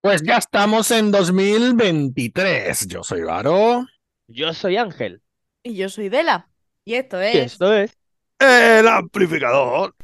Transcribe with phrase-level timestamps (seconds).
[0.00, 2.86] Pues ya estamos en 2023.
[2.88, 3.86] Yo soy Varo.
[4.28, 5.22] Yo soy Ángel.
[5.62, 6.48] Y yo soy Dela.
[6.84, 7.52] Y esto Y es.
[7.52, 7.98] esto es.
[8.38, 9.94] El amplificador.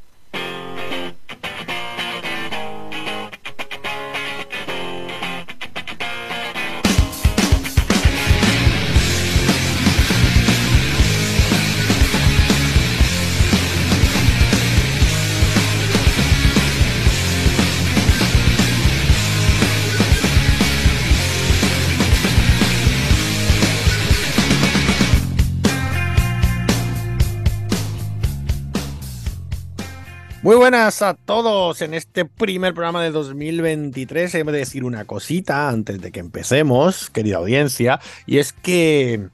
[30.47, 34.33] Muy buenas a todos en este primer programa de 2023.
[34.33, 39.27] He de decir una cosita antes de que empecemos, querida audiencia, y es que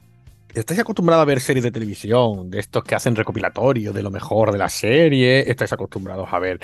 [0.56, 4.52] estáis acostumbrados a ver series de televisión, de estos que hacen recopilatorio de lo mejor
[4.52, 6.60] de la serie, estáis acostumbrados a ver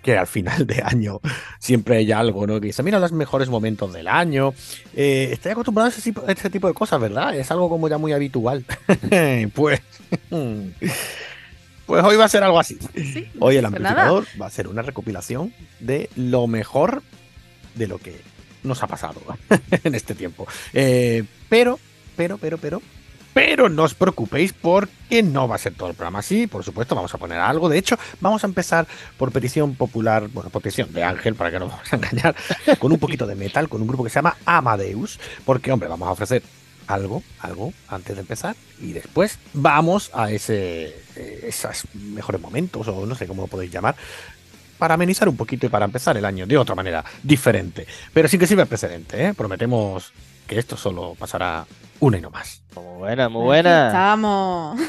[0.00, 1.18] que al final de año
[1.58, 2.60] siempre hay algo, ¿no?
[2.60, 4.54] Que dice, mira los mejores momentos del año.
[4.94, 7.34] Eh, estáis acostumbrados a ese, ese tipo de cosas, ¿verdad?
[7.34, 8.64] Es algo como ya muy habitual.
[9.56, 9.82] pues...
[11.92, 12.78] Pues hoy va a ser algo así.
[12.94, 14.06] Sí, Hoy el pues nada.
[14.06, 17.02] amplificador va a ser una recopilación de lo mejor
[17.74, 18.18] de lo que
[18.62, 19.20] nos ha pasado
[19.84, 20.46] en este tiempo.
[20.72, 21.78] Eh, pero,
[22.16, 22.80] pero, pero, pero,
[23.34, 26.46] pero no os preocupéis porque no va a ser todo el programa así.
[26.46, 27.68] Por supuesto, vamos a poner algo.
[27.68, 28.86] De hecho, vamos a empezar
[29.18, 32.34] por petición popular, bueno, petición de Ángel, para que no nos vamos a engañar,
[32.78, 35.20] con un poquito de metal, con un grupo que se llama Amadeus.
[35.44, 36.42] Porque, hombre, vamos a ofrecer
[36.92, 43.06] algo, algo antes de empezar y después vamos a ese eh, esos mejores momentos o
[43.06, 43.96] no sé cómo lo podéis llamar
[44.78, 48.40] para amenizar un poquito y para empezar el año de otra manera diferente, pero sin
[48.40, 49.34] que sirva precedente, ¿eh?
[49.34, 50.12] prometemos
[50.46, 51.64] que esto solo pasará
[52.00, 52.64] una y no más.
[52.74, 53.86] Muy buena, muy buena.
[53.86, 54.80] Estamos.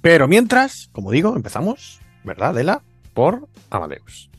[0.00, 2.82] Pero mientras, como digo, empezamos, ¿verdad, Dela?
[3.14, 4.30] Por Amadeus.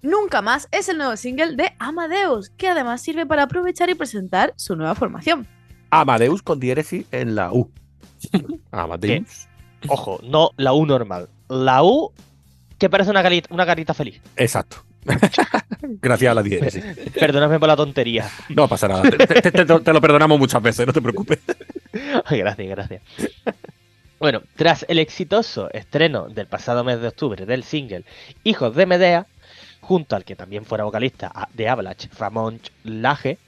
[0.00, 4.52] Nunca más es el nuevo single de Amadeus, que además sirve para aprovechar y presentar
[4.56, 5.46] su nueva formación.
[6.00, 7.70] Amadeus con diéresis en la U.
[8.70, 9.46] Amadeus.
[9.88, 11.28] Ojo, no la U normal.
[11.48, 12.12] La U
[12.78, 14.20] que parece una carita, una carita feliz.
[14.36, 14.78] Exacto.
[16.00, 16.82] Gracias a la diéresis.
[17.20, 18.28] Perdóname por la tontería.
[18.48, 19.02] No pasa nada.
[19.02, 21.38] Te, te- te- te lo perdonamos muchas veces, no te preocupes.
[22.24, 23.02] Ay, gracias, gracias.
[24.18, 28.04] Bueno, tras el exitoso estreno del pasado mes de octubre del single
[28.42, 29.26] Hijos de Medea,
[29.84, 33.38] junto al que también fuera vocalista de Avalanche, Ramón Laje,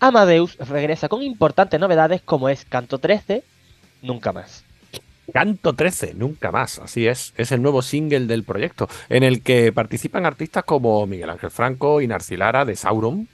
[0.00, 3.42] Amadeus regresa con importantes novedades como es Canto 13,
[4.04, 4.64] Nunca más.
[5.32, 7.32] Canto 13, nunca más, así es.
[7.38, 12.02] Es el nuevo single del proyecto, en el que participan artistas como Miguel Ángel Franco,
[12.02, 13.26] Inarci Lara de Sauron,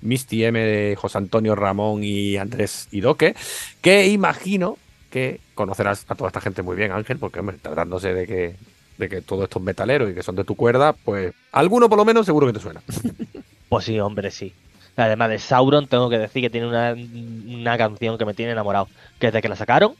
[0.00, 3.36] Misty M de José Antonio Ramón y Andrés Idoque,
[3.82, 4.78] que imagino
[5.10, 8.56] que conocerás a toda esta gente muy bien, Ángel, porque hombre, tratándose de que,
[8.98, 11.98] de que todo esto es metalero y que son de tu cuerda, pues alguno por
[11.98, 12.80] lo menos seguro que te suena.
[13.68, 14.54] Pues sí, hombre, sí.
[14.96, 18.86] Además de Sauron, tengo que decir que tiene una, una canción que me tiene enamorado.
[19.18, 19.94] Que desde que la sacaron.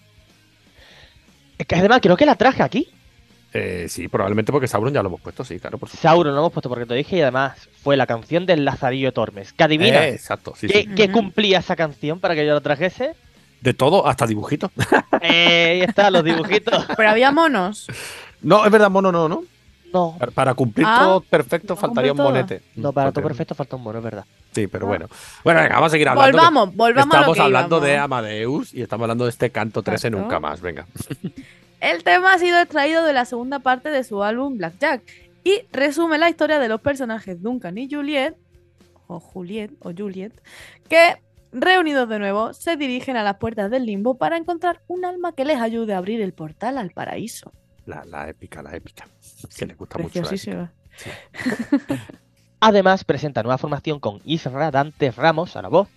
[1.59, 2.89] Es que además creo que la traje aquí.
[3.53, 6.09] Eh, sí, probablemente porque Sauron ya lo hemos puesto, sí, claro, por supuesto.
[6.09, 9.53] Sauron lo hemos puesto porque te dije y además fue la canción del Lazarillo Tormes.
[9.53, 10.91] Que adivina Eh, exacto, sí, ¿qué, sí.
[10.95, 13.15] qué cumplía esa canción para que yo la trajese.
[13.63, 14.71] De todo, hasta dibujitos.
[15.23, 16.87] Eh, ahí están los dibujitos.
[16.97, 17.87] Pero había monos.
[18.47, 19.43] No, es verdad, mono, no, ¿no?
[19.93, 22.61] No, Para, para cumplir Ah, todo perfecto faltaría un monete.
[22.75, 24.25] no, para todo perfecto falta un mono, es verdad.
[24.53, 24.89] Sí, pero Ah.
[24.89, 25.09] bueno.
[25.45, 26.37] Bueno, venga, vamos a seguir hablando.
[26.39, 27.89] Volvamos, volvamos a lo Estamos que hablando íbamos.
[27.89, 30.23] de Amadeus y estamos hablando de este canto 13 Exacto.
[30.23, 30.61] nunca más.
[30.61, 30.87] Venga.
[31.81, 35.03] El tema ha sido extraído de la segunda parte de su álbum Blackjack
[35.45, 38.35] y resume la historia de los personajes Duncan y Juliet,
[39.07, 40.33] o Juliet, o Juliet,
[40.89, 45.33] que reunidos de nuevo se dirigen a las puertas del limbo para encontrar un alma
[45.33, 47.53] que les ayude a abrir el portal al paraíso.
[47.87, 49.09] La, la épica, la épica.
[49.57, 50.23] Que le gusta mucho.
[50.23, 50.73] la épica.
[52.61, 55.89] Además, presenta nueva formación con Isra Dante Ramos a la voz,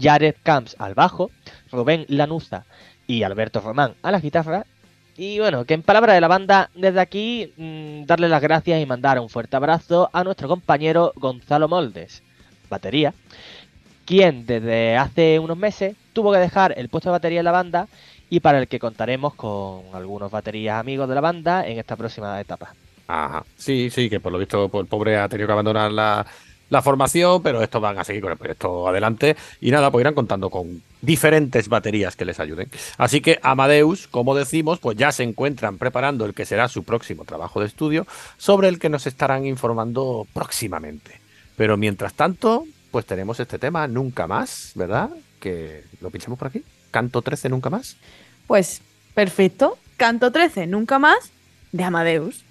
[0.00, 1.30] Jared Camps al bajo,
[1.70, 2.64] Rubén Lanuza
[3.06, 4.66] y Alberto Román a la guitarra.
[5.16, 8.86] Y bueno, que en palabras de la banda, desde aquí, mm, darle las gracias y
[8.86, 12.22] mandar un fuerte abrazo a nuestro compañero Gonzalo Moldes,
[12.70, 13.12] batería,
[14.04, 17.88] quien desde hace unos meses tuvo que dejar el puesto de batería en la banda
[18.30, 22.40] y para el que contaremos con algunos baterías amigos de la banda en esta próxima
[22.40, 22.74] etapa.
[23.08, 23.44] Ajá.
[23.56, 26.26] Sí, sí, que por lo visto el pobre ha tenido que abandonar la,
[26.70, 29.36] la formación, pero estos van a seguir con el proyecto adelante.
[29.60, 32.68] Y nada, pues irán contando con diferentes baterías que les ayuden.
[32.98, 37.24] Así que Amadeus, como decimos, pues ya se encuentran preparando el que será su próximo
[37.24, 38.06] trabajo de estudio,
[38.36, 41.20] sobre el que nos estarán informando próximamente.
[41.56, 45.10] Pero mientras tanto, pues tenemos este tema nunca más, ¿verdad?
[45.40, 46.64] Que lo pinchamos por aquí.
[46.90, 47.96] Canto 13 nunca más.
[48.46, 48.80] Pues
[49.14, 49.78] perfecto.
[49.96, 51.30] Canto 13, nunca más,
[51.72, 52.45] de Amadeus.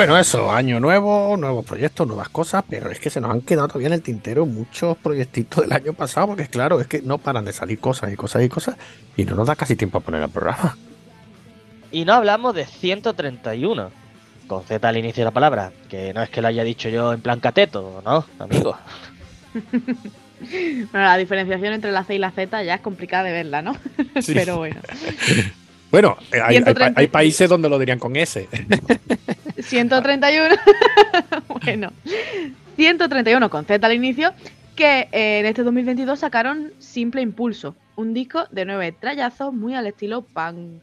[0.00, 3.68] Bueno, eso, año nuevo, nuevos proyectos, nuevas cosas, pero es que se nos han quedado
[3.68, 7.44] todavía en el tintero muchos proyectitos del año pasado, porque claro, es que no paran
[7.44, 8.76] de salir cosas y cosas y cosas,
[9.16, 10.78] y no nos da casi tiempo a poner el programa.
[11.92, 13.90] Y no hablamos de 131,
[14.46, 17.12] con Z al inicio de la palabra, que no es que lo haya dicho yo
[17.12, 18.76] en plan cateto, ¿no, amigo?
[20.40, 23.76] Bueno, la diferenciación entre la C y la Z ya es complicada de verla, ¿no?
[24.22, 24.32] Sí.
[24.32, 24.80] Pero bueno.
[25.90, 26.98] Bueno, eh, hay, hay- 130.
[26.98, 28.48] hay países donde lo dirían con S.
[29.62, 30.54] 131.
[31.62, 31.92] bueno.
[32.76, 34.32] 131 con Z al inicio.
[34.76, 37.74] Que eh, en este 2022 sacaron Simple Impulso.
[37.96, 40.82] Un disco de nueve trayazos muy al estilo punk.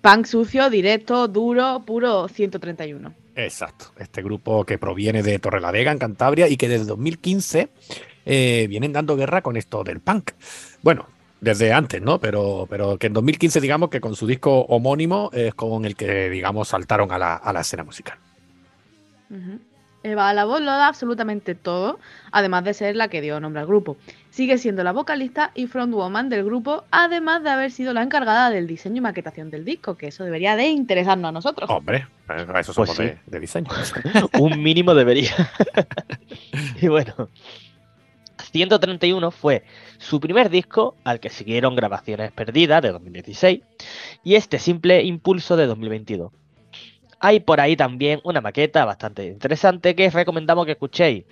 [0.00, 3.14] Punk sucio, directo, duro, puro 131.
[3.34, 7.68] Exacto, este grupo que proviene de Torrelavega, en Cantabria, y que desde 2015
[8.26, 10.32] eh, vienen dando guerra con esto del punk.
[10.82, 11.06] Bueno,
[11.42, 12.20] desde antes, ¿no?
[12.20, 16.30] Pero, pero que en 2015, digamos que con su disco homónimo es con el que,
[16.30, 18.16] digamos, saltaron a la, a la escena musical.
[20.04, 21.98] Eva la voz lo da absolutamente todo,
[22.30, 23.96] además de ser la que dio nombre al grupo.
[24.30, 28.68] Sigue siendo la vocalista y frontwoman del grupo, además de haber sido la encargada del
[28.68, 31.68] diseño y maquetación del disco, que eso debería de interesarnos a nosotros.
[31.70, 33.02] Hombre, eh, eso Pues somos sí.
[33.02, 33.68] de, de diseño.
[34.38, 35.32] Un mínimo debería.
[36.80, 37.28] y bueno,
[38.52, 39.64] 131 fue
[39.98, 43.60] su primer disco al que siguieron grabaciones perdidas de 2016
[44.22, 46.32] y este simple impulso de 2022.
[47.20, 51.24] Hay por ahí también una maqueta bastante interesante que recomendamos que escuchéis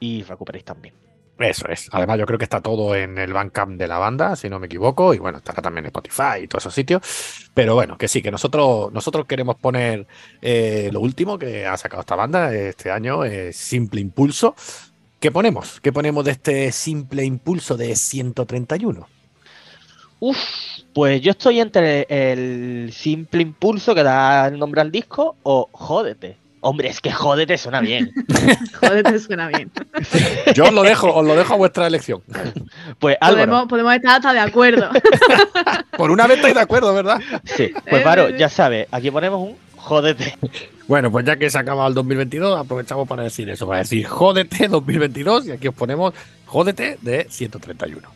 [0.00, 0.94] y recuperéis también.
[1.38, 1.88] Eso es.
[1.92, 4.66] Además, yo creo que está todo en el Bandcamp de la banda, si no me
[4.66, 7.50] equivoco, y bueno, estará también en Spotify y todos esos sitios.
[7.54, 10.06] Pero bueno, que sí, que nosotros, nosotros queremos poner
[10.40, 14.54] eh, lo último que ha sacado esta banda este año, eh, Simple Impulso.
[15.22, 15.78] ¿Qué ponemos?
[15.80, 19.06] ¿Qué ponemos de este Simple Impulso de 131?
[20.18, 20.36] Uf,
[20.92, 26.38] pues yo estoy entre el simple impulso que da el nombre al disco o jódete.
[26.60, 28.12] Hombre, es que jódete suena bien.
[28.80, 29.70] Joder, te suena bien.
[30.54, 32.22] Yo os lo dejo, os lo dejo a vuestra elección.
[32.98, 34.90] Pues Álvaro, Podemos, podemos estar hasta de acuerdo.
[35.96, 37.20] Por una vez estáis de acuerdo, ¿verdad?
[37.44, 40.34] sí, pues Varo, ya sabes, aquí ponemos un jódete.
[40.88, 44.06] Bueno, pues ya que se ha acabado el 2022, aprovechamos para decir eso, para decir
[44.06, 46.12] jódete 2022 y aquí os ponemos
[46.46, 48.08] jódete de 131.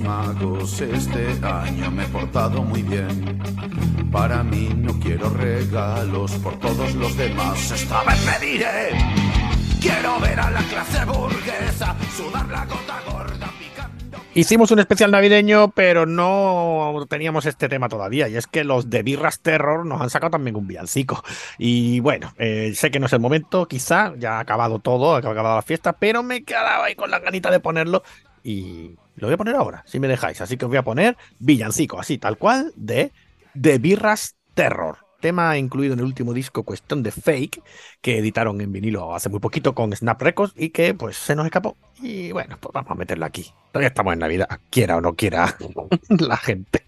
[0.00, 3.40] Magos, este año me he portado muy bien.
[4.10, 7.70] Para mí no quiero regalos por todos los demás.
[7.70, 8.90] Esta vez pediré.
[9.80, 13.50] Quiero ver a la clase burguesa sudar la gota gorda.
[14.36, 18.28] Hicimos un especial navideño, pero no teníamos este tema todavía.
[18.28, 21.22] Y es que los de Birras Terror nos han sacado también un villancico.
[21.56, 25.18] Y bueno, eh, sé que no es el momento, quizá, ya ha acabado todo, ha
[25.18, 28.02] acabado la fiesta, pero me quedaba ahí con la ganita de ponerlo.
[28.44, 30.40] Y lo voy a poner ahora, si me dejáis.
[30.40, 33.10] Así que os voy a poner villancico, así, tal cual, de
[33.54, 34.98] de Birras Terror.
[35.20, 37.62] Tema incluido en el último disco Cuestión de Fake,
[38.02, 41.46] que editaron en vinilo hace muy poquito con Snap Records y que pues se nos
[41.46, 41.78] escapó.
[42.02, 43.50] Y bueno, pues vamos a meterla aquí.
[43.72, 45.56] Todavía estamos en Navidad, quiera o no quiera
[46.10, 46.84] la gente.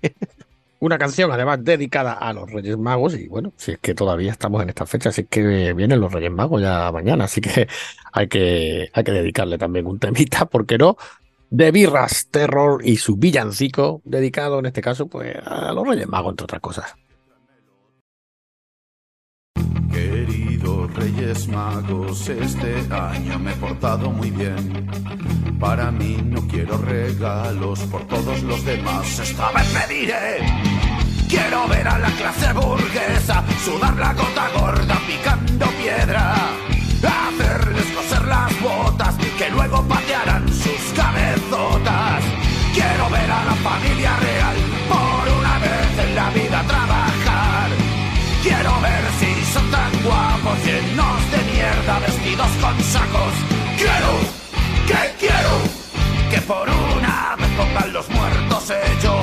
[0.80, 4.62] Una canción además dedicada a los Reyes Magos y bueno, si es que todavía estamos
[4.62, 7.66] en esta fecha, es que vienen los Reyes Magos ya mañana, así que
[8.12, 10.98] hay que, hay que dedicarle también un temita, ¿por qué no?
[11.50, 16.32] De Birras Terror y su villancico, dedicado en este caso pues a los Reyes Magos,
[16.32, 16.94] entre otras cosas.
[19.92, 24.90] Queridos Reyes Magos, este año me he portado muy bien.
[25.58, 29.18] Para mí no quiero regalos por todos los demás.
[29.18, 30.38] Esta vez pediré.
[31.28, 36.75] Quiero ver a la clase burguesa sudar la gota gorda picando piedra.
[38.26, 42.24] Las botas que luego patearán sus cabezotas.
[42.74, 44.56] Quiero ver a la familia real
[44.88, 47.70] por una vez en la vida trabajar.
[48.42, 53.34] Quiero ver si son tan guapos, llenos de mierda, vestidos con sacos.
[53.76, 54.12] Quiero,
[54.88, 55.54] que quiero,
[56.30, 59.15] que por una vez pongan los muertos ellos.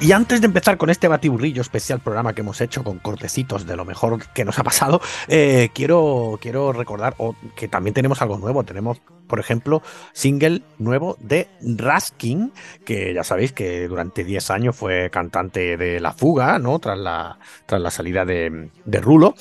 [0.00, 3.76] Y antes de empezar con este batiburrillo especial programa que hemos hecho con cortecitos de
[3.76, 7.14] lo mejor que nos ha pasado, eh, quiero, quiero recordar
[7.54, 8.64] que también tenemos algo nuevo.
[8.64, 9.82] Tenemos, por ejemplo,
[10.14, 12.50] single nuevo de Raskin,
[12.82, 16.78] que ya sabéis que durante 10 años fue cantante de La Fuga, ¿no?
[16.78, 19.34] Tras la, tras la salida de, de Rulo.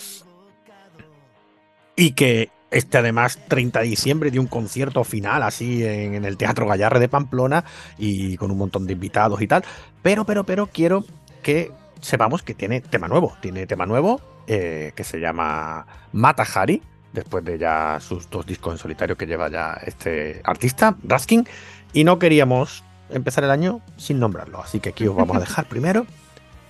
[1.96, 6.38] Y que este además 30 de diciembre dio un concierto final así en, en el
[6.38, 7.66] Teatro Gallarre de Pamplona
[7.98, 9.64] y con un montón de invitados y tal.
[10.02, 11.04] Pero, pero, pero quiero
[11.42, 13.36] que sepamos que tiene tema nuevo.
[13.42, 16.82] Tiene tema nuevo eh, que se llama Mata Hari,
[17.14, 21.48] después de ya sus dos discos en solitario que lleva ya este artista, Raskin.
[21.94, 24.62] Y no queríamos empezar el año sin nombrarlo.
[24.62, 26.06] Así que aquí os vamos a dejar primero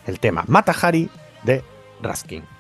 [0.08, 1.10] el tema Mata Hari
[1.44, 1.64] de
[2.02, 2.59] Raskin.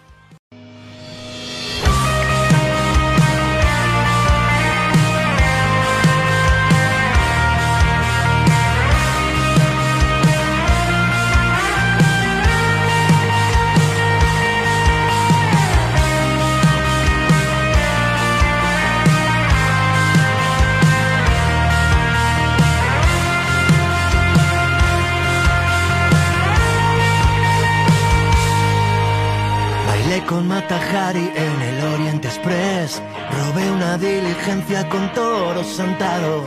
[30.90, 33.02] Ferrari en el Oriente Express.
[33.32, 36.44] Robé una diligencia con toro sentado.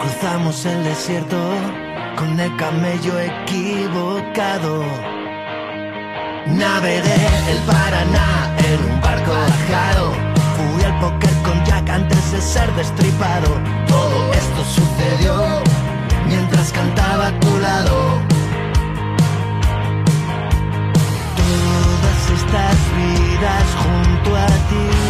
[0.00, 1.36] Cruzamos el desierto
[2.16, 4.84] con el camello equivocado.
[6.46, 10.12] Navegué el Paraná en un barco ajado.
[10.56, 13.48] Fui al póker con Jack antes de ser destripado.
[13.88, 15.62] Todo esto sucedió
[16.28, 18.35] mientras cantaba a tu lado.
[22.46, 25.05] Estas vidas junto a ti.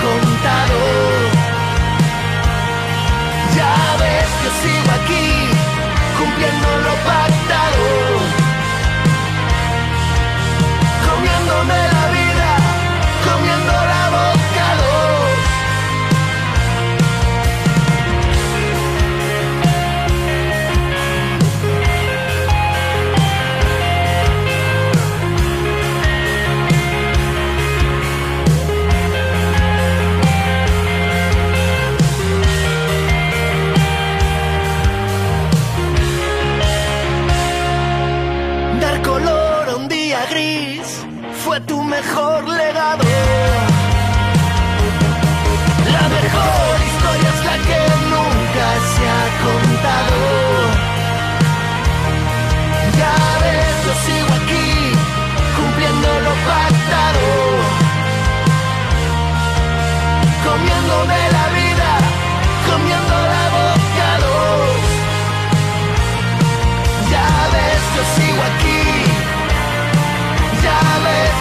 [0.00, 0.37] Se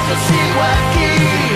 [0.09, 1.46] ves, yo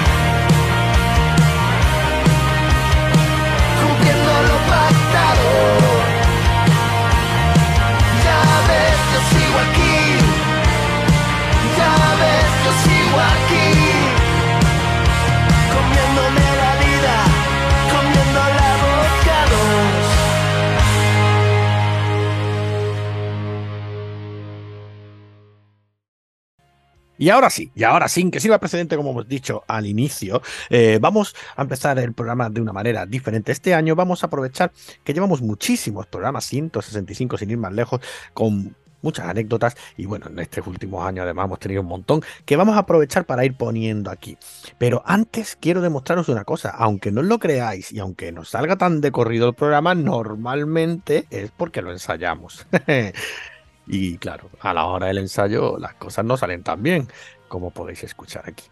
[27.21, 30.97] Y ahora sí, y ahora sin que sirva precedente, como hemos dicho al inicio, eh,
[30.99, 33.51] vamos a empezar el programa de una manera diferente.
[33.51, 34.71] Este año vamos a aprovechar
[35.03, 38.01] que llevamos muchísimos programas, 165 sin ir más lejos,
[38.34, 42.55] con muchas anécdotas y bueno, en estos últimos años además hemos tenido un montón que
[42.55, 44.36] vamos a aprovechar para ir poniendo aquí.
[44.79, 48.99] Pero antes quiero demostraros una cosa, aunque no lo creáis y aunque nos salga tan
[48.99, 52.65] de corrido el programa, normalmente es porque lo ensayamos.
[53.93, 57.10] Y claro, a la hora del ensayo las cosas no salen tan bien,
[57.49, 58.63] como podéis escuchar aquí.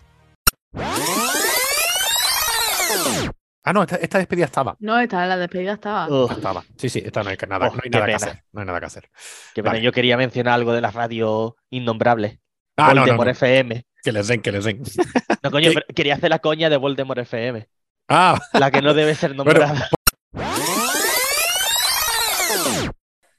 [3.65, 4.77] Ah, no, esta, esta despedida estaba.
[4.79, 6.08] No, esta la despedida estaba.
[6.08, 6.63] Uf, Estaba.
[6.77, 8.43] Sí, sí, esta no hay que- nada, Oh, no hay qué nada que hacer.
[8.53, 9.10] No hay nada que hacer.
[9.53, 9.84] qué pena, Vale.
[9.84, 12.39] yo quería mencionar algo de la radio innombrable.
[12.77, 13.84] Ah, no, no, Voldemort no, FM.
[14.01, 14.82] Que les den, que les den.
[15.43, 17.67] No, coño, pero quería hacer la coña de Voldemort FM.
[18.08, 19.89] Ah, La que no debe ser nombrada.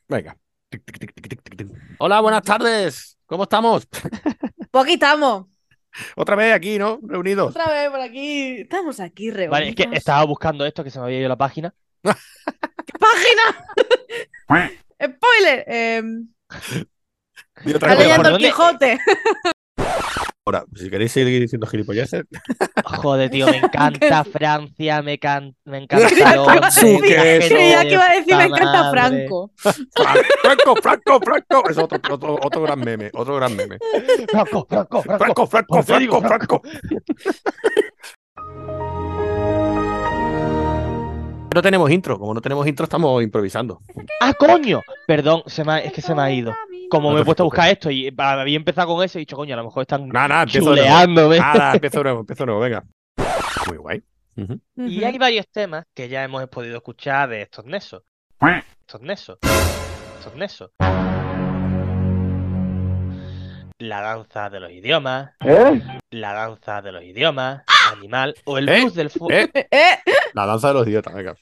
[0.08, 0.36] venga.
[0.70, 1.68] Tic, tic, tic.
[1.98, 3.18] Hola, buenas tardes.
[3.26, 3.86] ¿Cómo estamos?
[4.70, 5.46] Pues aquí estamos.
[6.14, 7.00] Otra vez aquí, ¿no?
[7.02, 7.50] Reunidos.
[7.50, 8.60] Otra vez por aquí.
[8.60, 9.50] Estamos aquí reunidos.
[9.50, 11.74] Vale, es que estaba buscando esto que se me había ido la página.
[12.04, 13.66] ¡Página!
[15.02, 16.04] ¡Spoiler!
[17.64, 17.96] Y otra está cosa.
[17.96, 18.38] ¿por leyendo el?
[18.38, 19.00] Quijote.
[20.80, 22.24] Si queréis seguir diciendo gilipolleces,
[22.84, 26.74] Joder, tío, me encanta Francia, me, can- me encanta Londres.
[26.74, 27.40] Sí, que la eso.
[27.48, 29.00] gente Creía de que iba a decir me encanta madre.
[29.00, 29.52] Franco.
[30.42, 31.70] Franco, Franco, Franco.
[31.70, 33.78] Es otro, otro, otro gran meme, otro gran meme.
[34.28, 35.24] Franco, Franco, Franco.
[35.24, 36.62] Franco, Franco, ¿En serio, Franco,
[41.54, 43.80] No tenemos intro, como no tenemos intro estamos improvisando.
[44.20, 44.82] ¡Ah, coño!
[45.06, 46.54] Perdón, se me ha- es que se me ha ido.
[46.90, 49.22] como No me he puesto a buscar esto y había empezado con eso y he
[49.22, 50.76] dicho, coño, a lo mejor están Nada, nada, empiezo nuevo.
[50.82, 51.38] chuleándome.
[51.38, 52.84] Nada, empiezo nuevo, empiezo nuevo, venga.
[53.68, 54.02] Muy guay.
[54.76, 58.02] Y hay varios temas que ya hemos podido escuchar de estos Nesos.
[58.80, 59.38] Estos Nesos.
[60.18, 60.70] Estos Nesos.
[63.78, 65.30] La danza de los idiomas.
[66.10, 67.62] La danza de los idiomas.
[67.92, 68.34] Animal.
[68.44, 68.80] O el ¿Eh?
[68.80, 69.30] blues del fuego.
[69.30, 69.50] ¿Eh?
[69.70, 69.98] Eh,
[70.34, 71.34] La danza de los idiotas, venga.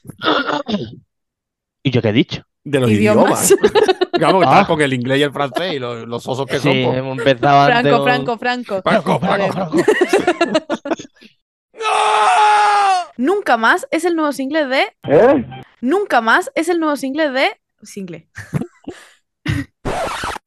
[1.83, 2.43] ¿Y yo qué he dicho?
[2.63, 3.49] De los Idiomas.
[3.51, 3.71] idiomas.
[4.13, 4.51] Digamos que Ah.
[4.51, 6.83] estás con el inglés y el francés y los, los osos que Sí, son.
[6.83, 6.97] pues.
[6.97, 9.19] hemos empezado antes Franco, con- Franco, Franco.
[9.19, 9.19] Franco.
[9.19, 9.77] Franco, Franco.
[13.17, 15.55] Nunca más es el nuevo single de.
[15.81, 17.49] Nunca más es el nuevo single de.
[17.81, 18.27] Single.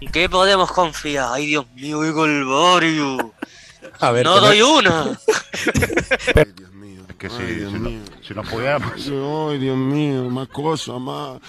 [0.00, 1.28] ¿En qué podemos confiar?
[1.32, 3.32] Ay, Dios mío, qué calvario.
[4.02, 5.04] A ver, No doy una.
[6.56, 7.02] Dios mío.
[7.08, 7.90] Es que Ay, si, Dios si, no,
[8.26, 8.92] si no pudiéramos.
[8.96, 11.40] Ay, Dios mío, más cosas, más.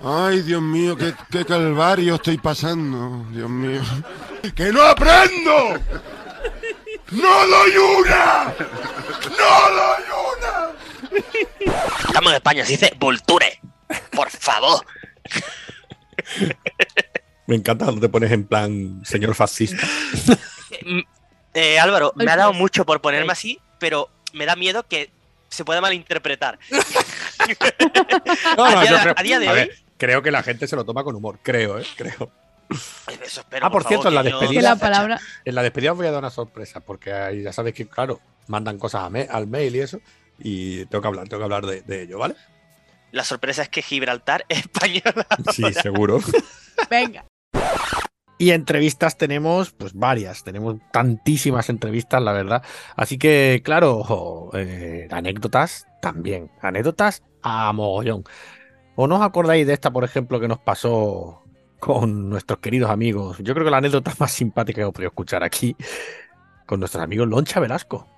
[0.00, 3.82] Ay, Dios mío, qué, qué calvario estoy pasando, Dios mío.
[4.54, 5.80] ¡Que no aprendo!
[7.10, 8.54] ¡No doy una!
[9.36, 10.04] ¡No doy
[10.38, 11.74] una!
[12.06, 13.60] Estamos en España, se dice volture.
[14.12, 14.86] Por favor.
[17.48, 19.84] Me encanta cuando te pones en plan señor fascista.
[21.54, 25.10] Eh, Álvaro, me ha dado mucho por ponerme así, pero me da miedo que
[25.48, 26.58] se pueda malinterpretar.
[28.56, 30.42] No, A día yo de- creo, a día de a hoy- ver, creo que la
[30.42, 31.84] gente se lo toma con humor, creo, ¿eh?
[31.96, 32.30] Creo.
[33.22, 33.66] Eso espero.
[33.66, 35.20] Ah, por cierto, en la despedida- la palabra.
[35.44, 38.20] En la despedida os voy a dar una sorpresa, porque ahí ya sabéis que, claro,
[38.48, 40.00] mandan cosas a me- al mail y eso,
[40.38, 42.34] y tengo que hablar, tengo que hablar de, de ello, ¿vale?
[43.12, 45.26] La sorpresa es que Gibraltar es española.
[45.52, 46.20] Sí, seguro.
[46.90, 47.24] Venga.
[48.36, 52.62] Y entrevistas tenemos, pues varias, tenemos tantísimas entrevistas, la verdad.
[52.96, 58.24] Así que, claro, eh, anécdotas también, anécdotas a mogollón.
[58.96, 61.42] ¿O no os acordáis de esta, por ejemplo, que nos pasó
[61.78, 63.38] con nuestros queridos amigos?
[63.38, 65.76] Yo creo que la anécdota más simpática que he podido escuchar aquí,
[66.66, 68.13] con nuestros amigos Loncha Velasco.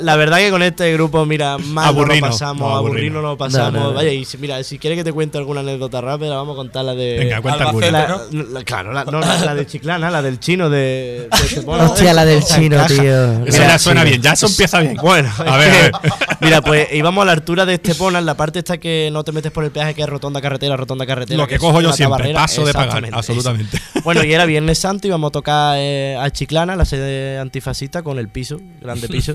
[0.00, 3.14] La verdad que con este grupo, mira, mal no Aburrino, lo pasamos, no, aburrino.
[3.22, 3.72] no lo pasamos.
[3.74, 3.94] No, no, no.
[3.94, 6.84] Vaya, y si, mira, si quieres que te cuente alguna anécdota rápida, vamos a contar
[6.84, 7.18] la de.
[7.18, 8.26] Venga, cuenta Albacete, alguna.
[8.32, 8.42] ¿no?
[8.50, 11.28] La- claro, la, no, la, la de Chiclana, la del chino de.
[11.30, 11.64] de.
[11.66, 13.02] Hostia, la del chino, tío.
[13.44, 14.96] Eso Mira, ya suena bien, ya eso empieza bien.
[14.96, 15.92] Bueno, A ver, a ver.
[16.40, 19.30] Mira, pues íbamos a la altura de Estepona, en la parte esta que no te
[19.30, 21.38] metes por el peaje, que es rotonda carretera, rotonda carretera.
[21.38, 23.76] Lo que cojo yo siempre, paso de pagar, absolutamente.
[23.76, 24.00] eso.
[24.02, 28.18] Bueno, y era Viernes Santo, íbamos a tocar eh, a Chiclana, la sede antifascista, con
[28.18, 29.34] el piso, grande piso.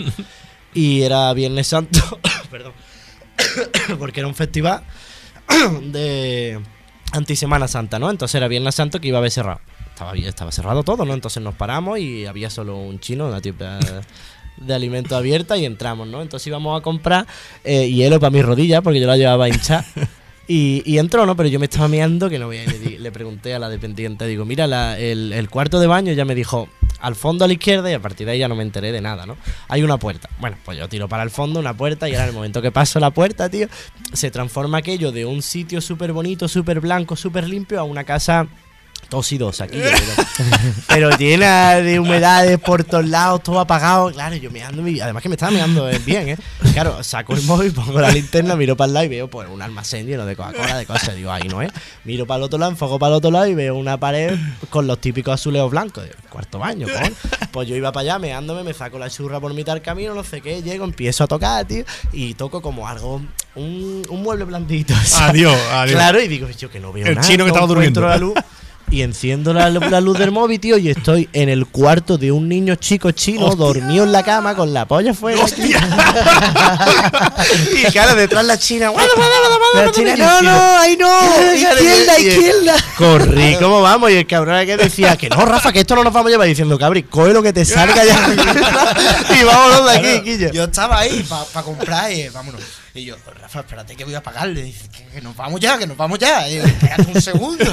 [0.73, 1.99] Y era Viernes Santo,
[2.51, 2.73] perdón,
[3.99, 4.83] porque era un festival
[5.83, 6.59] de
[7.11, 8.09] antisemana santa, ¿no?
[8.09, 9.59] Entonces era Viernes Santo que iba a haber cerrado.
[9.89, 11.13] Estaba, estaba cerrado todo, ¿no?
[11.13, 13.79] Entonces nos paramos y había solo un chino, una tipa
[14.57, 16.21] de alimentos abierta y entramos, ¿no?
[16.21, 17.25] Entonces íbamos a comprar
[17.63, 19.85] eh, hielo para mis rodillas porque yo la llevaba a hinchar.
[20.51, 21.35] Y, y entró, ¿no?
[21.35, 22.63] Pero yo me estaba meando que no veía.
[22.63, 25.85] Y le, di- le pregunté a la dependiente, digo, mira, la- el, el cuarto de
[25.85, 26.67] baño ya me dijo
[27.01, 29.01] al fondo a la izquierda y a partir de ahí ya no me enteré de
[29.01, 29.37] nada, ¿no?
[29.67, 30.29] Hay una puerta.
[30.39, 32.71] Bueno, pues yo tiro para el fondo una puerta y ahora en el momento que
[32.71, 33.67] paso la puerta, tío,
[34.13, 38.47] se transforma aquello de un sitio súper bonito, súper blanco, súper limpio a una casa
[39.09, 39.79] tosidosa aquí.
[40.87, 44.11] pero llena de humedades por todos lados, todo apagado.
[44.11, 46.37] Claro, yo meando, mi- además que me estaba meando eh, bien, ¿eh?
[46.73, 49.61] Claro, saco el móvil, pongo la linterna, miro para el lado y veo pues, un
[49.61, 51.15] almacén lleno de Coca-Cola, de cosas.
[51.15, 51.71] Digo, ahí no es.
[52.05, 54.37] Miro para el otro lado, enfoco para el otro lado y veo una pared
[54.69, 56.03] con los típicos azulejos blancos.
[56.03, 57.13] Digo, cuarto baño, con.
[57.51, 60.23] Pues yo iba para allá meándome, me saco la churra por mitad del camino, no
[60.23, 63.21] sé qué, llego, empiezo a tocar, tío, y toco como algo,
[63.55, 64.93] un, un mueble blandito.
[65.03, 65.15] ¿sabes?
[65.31, 65.95] Adiós, adiós.
[65.95, 67.27] Claro, y digo, yo que no veo El nada.
[67.27, 68.01] chino que no estaba durmiendo.
[68.01, 68.33] la luz.
[68.91, 72.49] Y enciendo la, la luz del móvil, tío, y estoy en el cuarto de un
[72.49, 75.39] niño chico chino dormido en la cama con la polla fuera.
[77.77, 78.91] y claro, detrás la china.
[79.75, 81.07] La china, no, no, ahí no.
[81.53, 82.75] Izquierda, y- izquierda.
[82.97, 84.09] Corrí, ¿cómo vamos?
[84.11, 86.47] Y el cabrón que decía que no, Rafa, que esto no nos vamos a llevar
[86.47, 88.27] diciendo, cabri, coge lo que te salga ya.
[89.39, 90.51] y vámonos de aquí, Quillo.
[90.51, 91.23] Yo estaba ahí
[91.53, 92.61] para comprar y vámonos.
[92.95, 94.63] Y yo, Rafa, espérate que voy a pagarle.
[94.63, 96.49] Dice, que, que nos vamos ya, que nos vamos ya.
[96.49, 97.63] Y yo, espérate un segundo.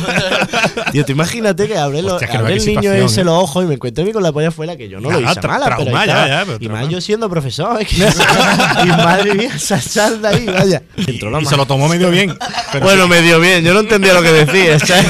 [0.92, 3.24] Tío, tú imagínate que abre, lo- Hostia, que abre el niño ese ¿eh?
[3.24, 5.20] los ojos y me encuentro a mí con la polla afuera que yo no lo
[5.20, 7.96] hice tra- mala, pero trauma, ya, ya, pero Y más yo siendo profesor, es que
[8.84, 10.82] y madre mía, esa salda ahí, vaya.
[10.96, 12.36] La Y ma- se lo tomó medio bien.
[12.72, 15.06] Pero bueno, me dio bien, yo no entendía lo que decía, ¿sabes?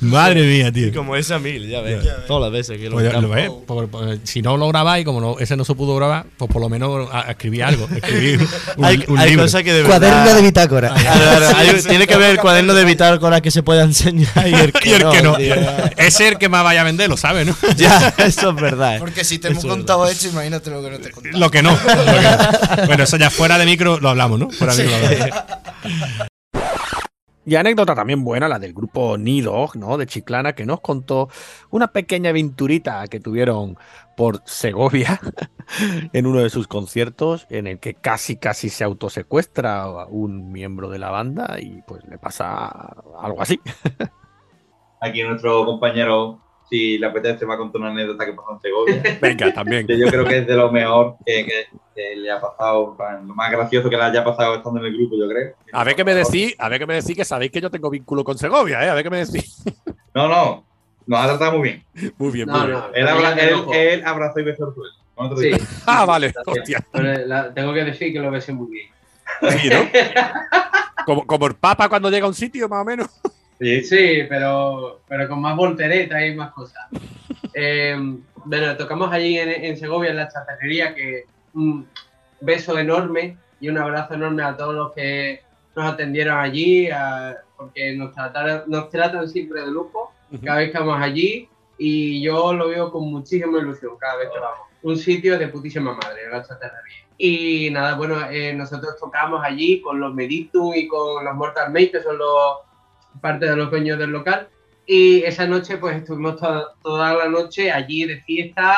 [0.00, 0.88] Madre mía, tío.
[0.88, 3.48] Y como esa mil, ya ves, todas las veces que lo Pues ya lo ves,
[3.66, 6.60] por- por- si no lo grabáis, como no, ese no se pudo grabar, pues por
[6.60, 7.88] lo menos a- a escribir algo.
[7.94, 8.40] Escribir
[8.76, 9.44] un, hay un hay libro.
[9.44, 10.92] cosas que de Cuaderno de bitácora.
[10.94, 14.54] Claro, claro, hay- tiene que ver el cuaderno de bitácora que se pueda enseñar y
[14.54, 15.36] el que, Y el que no.
[15.38, 15.56] Ese
[15.98, 17.56] es el que más vaya a vender, lo sabe, ¿no?
[17.76, 18.98] Ya, eso es verdad.
[18.98, 21.38] Porque si te hemos contado esto, imagínate lo que no te he contado.
[21.38, 21.70] Lo que no.
[21.70, 22.86] lo que no.
[22.86, 24.50] Bueno, eso ya fuera de micro lo hablamos, ¿no?
[24.50, 26.28] Fuera de micro lo hablamos.
[27.44, 29.98] Y anécdota también buena, la del grupo Nidog, ¿no?
[29.98, 31.28] De Chiclana, que nos contó
[31.70, 33.76] una pequeña aventurita que tuvieron
[34.16, 35.18] por Segovia
[36.12, 40.88] en uno de sus conciertos, en el que casi, casi se autosecuestra a un miembro
[40.88, 42.66] de la banda y pues le pasa
[43.20, 43.58] algo así.
[45.00, 49.18] Aquí nuestro compañero, si le apetece, va a contar una anécdota que pasó en Segovia.
[49.20, 49.84] Venga, también.
[49.88, 53.34] que yo creo que es de lo mejor que, que- que le ha pasado, lo
[53.34, 55.54] más gracioso que le haya pasado estando en el grupo, yo creo.
[55.72, 57.90] A ver qué me decís, a ver qué me decís, que sabéis que yo tengo
[57.90, 58.88] vínculo con Segovia, ¿eh?
[58.90, 59.62] A ver qué me decís.
[60.14, 60.66] No, no,
[61.06, 61.84] nos ha tratado muy bien.
[62.18, 62.78] Muy bien, No, muy bien.
[62.78, 62.88] no.
[62.92, 64.92] Él, abra- abrazó y besó el suelo.
[65.16, 65.50] No Sí.
[65.86, 66.84] Ah, vale, hostia.
[66.92, 68.88] Pero la- tengo que decir que lo besé muy bien.
[69.58, 69.76] Sí, ¿no?
[71.06, 73.08] Como, como el Papa cuando llega a un sitio, más o menos.
[73.58, 76.82] Sí, Sí, pero, pero con más voltereta y más cosas.
[77.54, 77.96] Eh,
[78.44, 81.88] bueno, tocamos allí en, en Segovia, en la chatarrería, que un
[82.40, 85.42] beso enorme y un abrazo enorme a todos los que
[85.76, 90.12] nos atendieron allí, a- porque nos, trataron, nos tratan siempre de lujo
[90.44, 94.38] cada vez que vamos allí y yo lo veo con muchísima ilusión cada vez que
[94.40, 94.58] vamos.
[94.82, 97.06] Un sitio de putísima madre, la chatarrería.
[97.18, 101.92] Y nada, bueno, eh, nosotros tocamos allí con los Meditum y con los Mortal Maid,
[101.92, 102.56] que son los
[103.20, 104.48] parte de los dueños del local.
[104.86, 108.74] Y esa noche, pues estuvimos toda, toda la noche allí de fiesta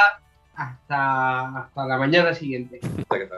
[0.56, 2.80] hasta, hasta la mañana siguiente.
[2.82, 3.28] hasta que.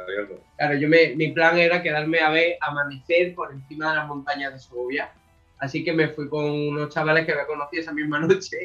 [0.56, 4.52] Claro, yo me, mi plan era quedarme a ver amanecer por encima de las montañas
[4.52, 5.10] de Segovia.
[5.58, 8.56] Así que me fui con unos chavales que me conocí esa misma noche.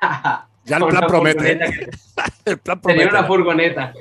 [0.64, 1.38] Ya el Con plan promete.
[1.38, 1.90] furgoneta que-
[2.50, 3.16] El plan Tenía promete.
[3.18, 3.94] una furgoneta,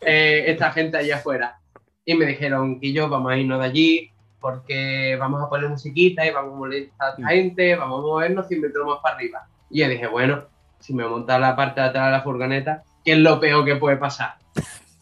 [0.00, 1.58] eh, esta gente allá afuera.
[2.04, 4.10] Y me dijeron que yo vamos a irnos de allí
[4.40, 8.46] porque vamos a poner musiquita y vamos a molestar a esta gente, vamos a movernos
[8.46, 9.48] 100 metros más para arriba.
[9.70, 10.44] Y yo dije, bueno,
[10.78, 13.76] si me monta la parte de atrás de la furgoneta, ¿qué es lo peor que
[13.76, 14.36] puede pasar?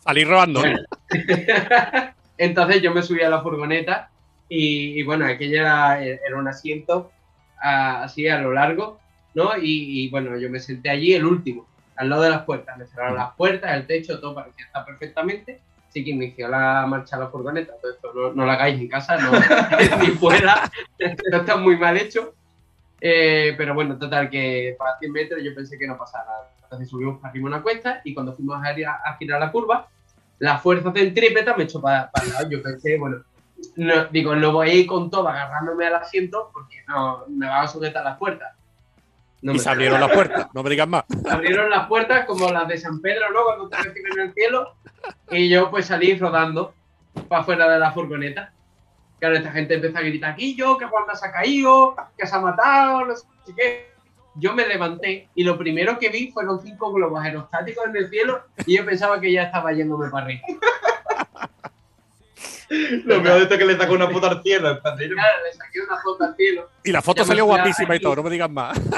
[0.01, 0.61] Salir robando.
[0.61, 0.81] Bueno.
[2.39, 4.11] Entonces yo me subí a la furgoneta
[4.49, 7.13] y, y bueno, aquella era, era un asiento
[7.63, 8.99] así a lo largo,
[9.35, 9.57] ¿no?
[9.57, 12.77] Y, y, bueno, yo me senté allí el último, al lado de las puertas.
[12.77, 15.61] Me cerraron las puertas, el techo, todo parecía estar perfectamente.
[15.89, 17.75] Así que inició la marcha la furgoneta.
[17.81, 19.31] Todo esto no, no lo hagáis en casa, no,
[20.01, 20.71] ni fuera.
[20.99, 22.35] Esto está muy mal hecho.
[23.01, 26.49] Eh, pero bueno, total, que para 100 metros yo pensé que no pasaba nada.
[26.73, 29.53] Entonces subimos para arriba una cuesta y cuando fuimos a, ir a, a girar la
[29.53, 29.89] curva,
[30.39, 32.51] la fuerza centrípeta me echó para, para el lado.
[32.51, 33.23] Yo pensé, bueno,
[33.77, 37.65] no, digo, no voy a ir con todo agarrándome al asiento porque no me van
[37.65, 38.57] a sujetar las puertas.
[39.43, 41.05] No y se abrieron las puertas, no me digas más.
[41.31, 43.45] abrieron las puertas como las de San Pedro, ¿no?
[43.45, 44.75] Cuando te reciben en el cielo.
[45.31, 46.75] Y yo pues salí rodando
[47.29, 48.53] para afuera de la furgoneta.
[49.19, 52.35] Claro, esta gente empezó a gritar, aquí yo, que Juan se ha caído, que se
[52.35, 53.92] ha matado, no sé qué.
[54.37, 58.43] Yo me levanté y lo primero que vi fueron cinco globos aerostáticos en el cielo
[58.67, 60.43] y yo pensaba que ya estaba yéndome para arriba.
[63.05, 64.81] Lo peor de esto es que le sacó una puta al cielo.
[64.81, 65.05] Claro,
[65.45, 66.71] le saqué una foto al cielo.
[66.83, 68.79] Y la foto salió guapísima y todo, no me digas más.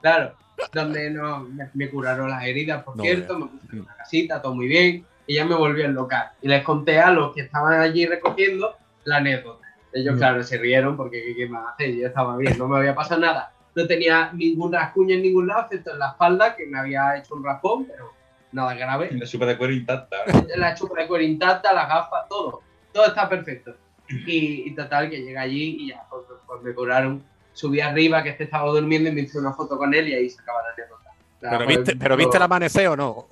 [0.00, 0.34] Claro,
[0.74, 4.42] donde no, me, me curaron las heridas, por No cierto, me puse en una casita,
[4.42, 6.28] todo muy bien, y ya me volví al local.
[6.42, 9.66] Y les conté a los que estaban allí recogiendo la anécdota.
[9.94, 10.18] Ellos, Mm.
[10.18, 11.94] claro, se rieron porque ¿qué, qué más hacer?
[11.94, 13.50] Yo estaba bien, no me había pasado nada.
[13.74, 17.34] No tenía ningún rascuño en ningún lado, excepto en la espalda, que me había hecho
[17.34, 18.12] un raspón, pero
[18.52, 19.10] nada grave.
[19.12, 20.16] La chupa de cuero intacta.
[20.56, 22.62] La chupa de cuero intacta, las gafas, todo.
[22.92, 23.74] Todo está perfecto.
[24.08, 27.24] Y, y total, que llegué allí y ya, pues, pues me curaron.
[27.52, 30.30] Subí arriba, que este estaba durmiendo y me hice una foto con él y ahí
[30.30, 31.04] se acaba la anécdota.
[31.40, 33.28] Pero viste, pero viste el amanecer o no.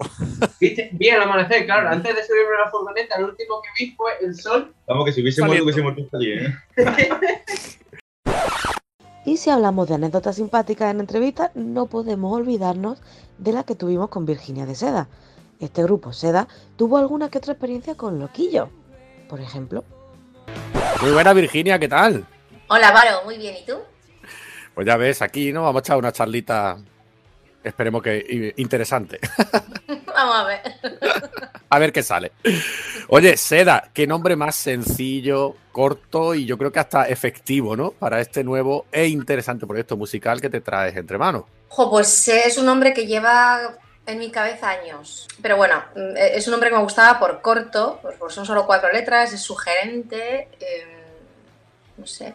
[0.61, 0.90] ¿Viste?
[0.93, 1.88] Bien el amanecer, claro.
[1.88, 4.74] Antes de subirme a la furgoneta, el último que vi fue el sol.
[4.86, 5.43] Vamos, que si hubiese
[5.82, 6.55] muerto allí, ¿eh?
[9.24, 13.00] Y si hablamos de anécdotas simpáticas en entrevistas, no podemos olvidarnos
[13.38, 15.08] de la que tuvimos con Virginia de Seda.
[15.60, 18.68] Este grupo, Seda, tuvo alguna que otra experiencia con loquillo.
[19.28, 19.84] Por ejemplo,
[21.00, 22.26] Muy buena, Virginia, ¿qué tal?
[22.68, 23.54] Hola, Varo, muy bien.
[23.62, 23.74] ¿Y tú?
[24.74, 25.62] Pues ya ves, aquí, ¿no?
[25.62, 26.78] Vamos a echar una charlita,
[27.62, 29.20] esperemos que interesante.
[30.22, 30.60] Vamos a ver.
[31.70, 32.32] A ver qué sale.
[33.08, 37.92] Oye, Seda, qué nombre más sencillo, corto y yo creo que hasta efectivo, ¿no?
[37.92, 41.44] Para este nuevo e interesante proyecto musical que te traes entre manos.
[41.68, 45.26] Jo, pues es un nombre que lleva en mi cabeza años.
[45.40, 48.66] Pero bueno, mm, es un nombre que me gustaba por corto, pues pues son solo
[48.66, 51.04] cuatro letras, es sugerente, eh,
[51.96, 52.34] no sé.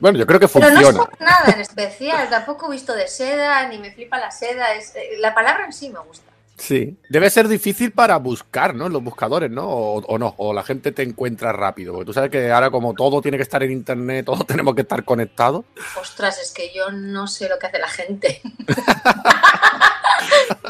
[0.00, 1.04] Bueno, yo creo que Pero no es funciona.
[1.10, 4.96] por nada en especial, tampoco he visto de seda, ni me flipa la seda, es,
[4.96, 6.29] eh, la palabra en sí me gusta.
[6.60, 6.98] Sí.
[7.08, 8.88] Debe ser difícil para buscar, ¿no?
[8.90, 9.66] Los buscadores, ¿no?
[9.66, 11.94] O, o no, o la gente te encuentra rápido.
[11.94, 14.82] Porque tú sabes que ahora como todo tiene que estar en internet, todos tenemos que
[14.82, 15.64] estar conectados.
[15.98, 18.42] Ostras, es que yo no sé lo que hace la gente.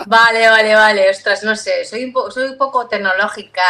[0.06, 1.10] vale, vale, vale.
[1.10, 1.84] Ostras, no sé.
[1.84, 3.62] Soy un, po- soy un poco tecnológica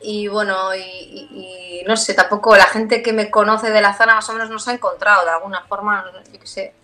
[0.00, 3.80] y, y bueno, y, y- y no sé, tampoco la gente que me conoce de
[3.80, 6.74] la zona más o menos nos ha encontrado de alguna forma, yo qué sé.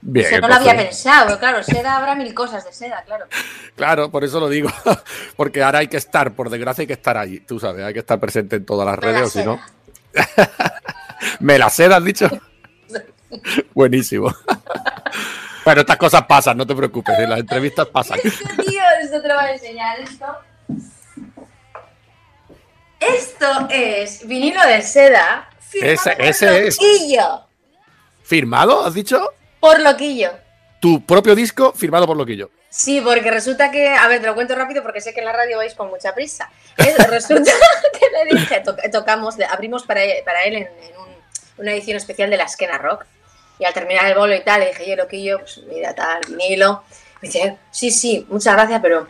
[0.00, 3.26] Bien, Eso no lo había pensado, claro, seda habrá mil cosas de seda, claro.
[3.76, 4.70] Claro, por eso lo digo.
[5.36, 7.40] Porque ahora hay que estar, por desgracia, hay que estar ahí.
[7.40, 9.60] Tú sabes, hay que estar presente en todas las Me la redes, o si no.
[11.40, 12.28] Me la seda, has dicho.
[13.74, 14.34] Buenísimo.
[15.64, 17.18] bueno, estas cosas pasan, no te preocupes.
[17.18, 18.18] En las entrevistas pasan.
[18.20, 20.26] Tío, esto te lo voy a enseñar, esto.
[23.00, 25.48] Esto es vinilo de seda.
[25.60, 26.78] firmado Ese- por es.
[28.22, 28.84] ¿Firmado?
[28.84, 29.30] ¿Has dicho?
[29.60, 30.30] Por Loquillo.
[30.80, 32.50] Tu propio disco firmado por Loquillo.
[32.70, 35.32] Sí, porque resulta que, a ver, te lo cuento rápido porque sé que en la
[35.32, 36.50] radio vais con mucha prisa.
[36.76, 37.50] Es- resulta
[37.98, 41.16] que le dije, to- tocamos, abrimos para, para él en, en un-
[41.58, 43.04] una edición especial de la Esquena Rock.
[43.58, 46.84] Y al terminar el bolo y tal, le dije, yo loquillo, pues mira, tal, vinilo.
[47.20, 49.08] Me dice, sí, sí, muchas gracias, pero,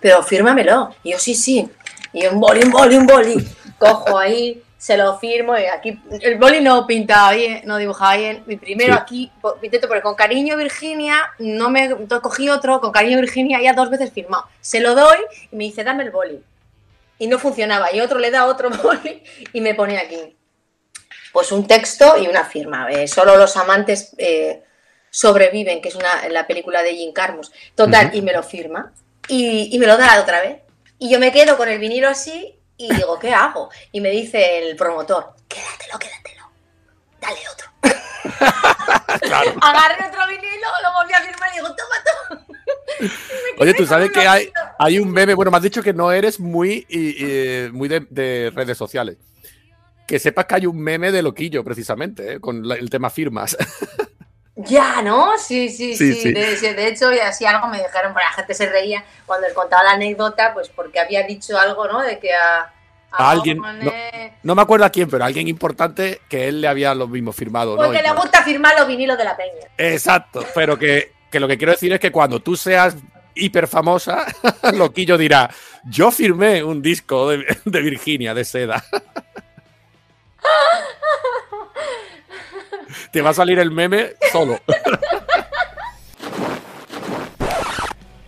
[0.00, 0.94] pero fírmamelo.
[1.02, 1.66] Y yo, sí, sí.
[2.12, 3.48] Y yo, un boli, un boli, un boli.
[3.78, 8.44] Cojo ahí, se lo firmo y aquí, el boli no pintaba bien, no dibujaba bien.
[8.46, 8.98] Mi primero Sí.
[9.00, 13.88] aquí, intento poner con cariño Virginia, no me cogí otro, con cariño Virginia, ya dos
[13.90, 14.46] veces firmado.
[14.60, 15.16] Se lo doy
[15.50, 16.42] y me dice, dame el boli.
[17.18, 17.92] Y no funcionaba.
[17.94, 19.22] Y otro le da otro boli
[19.52, 20.36] y me pone aquí.
[21.32, 22.90] Pues un texto y una firma.
[22.90, 24.62] eh, solo los amantes eh,
[25.10, 27.50] sobreviven, que es una, la película de Jim Carmus.
[27.74, 28.92] Total, y me lo firma.
[29.28, 30.58] Y, y me lo da otra vez.
[30.98, 33.70] Y yo me quedo con el vinilo así y digo, ¿qué hago?
[33.92, 36.50] Y me dice el promotor, quédatelo, quédatelo.
[37.20, 37.66] Dale otro.
[39.62, 42.46] Agarré otro vinilo, lo volví a firmar y digo, toma, toma.
[43.58, 45.34] Oye, tú sabes que hay, hay un meme.
[45.34, 49.16] Bueno, me has dicho que no eres muy, y- y, muy de, de redes sociales.
[50.06, 52.40] Que sepas que hay un meme de Loquillo, precisamente, ¿eh?
[52.40, 53.56] con la- el tema firmas.
[54.56, 55.36] Ya, ¿no?
[55.38, 56.20] Sí, sí, Sí, sí.
[56.22, 56.32] sí.
[56.32, 59.52] De, de hecho, y así algo me dijeron, bueno, la gente se reía cuando él
[59.52, 62.00] contaba la anécdota, pues porque había dicho algo, ¿no?
[62.02, 62.72] De que a,
[63.10, 63.60] A alguien.
[64.42, 67.32] No, me acuerdo a quién, pero a alguien importante que él le había lo mismo
[67.32, 67.76] firmado.
[67.76, 67.82] ¿no?
[67.82, 69.68] Porque le gusta firmar los vinilos de la peña.
[69.76, 72.96] Exacto, pero que, que lo que quiero decir es que cuando tú seas
[73.34, 74.24] hiper famosa,
[74.72, 75.50] Loquillo dirá,
[75.84, 78.82] yo firmé un disco de, de Virginia, de seda.
[83.10, 84.60] Te va a salir el meme solo.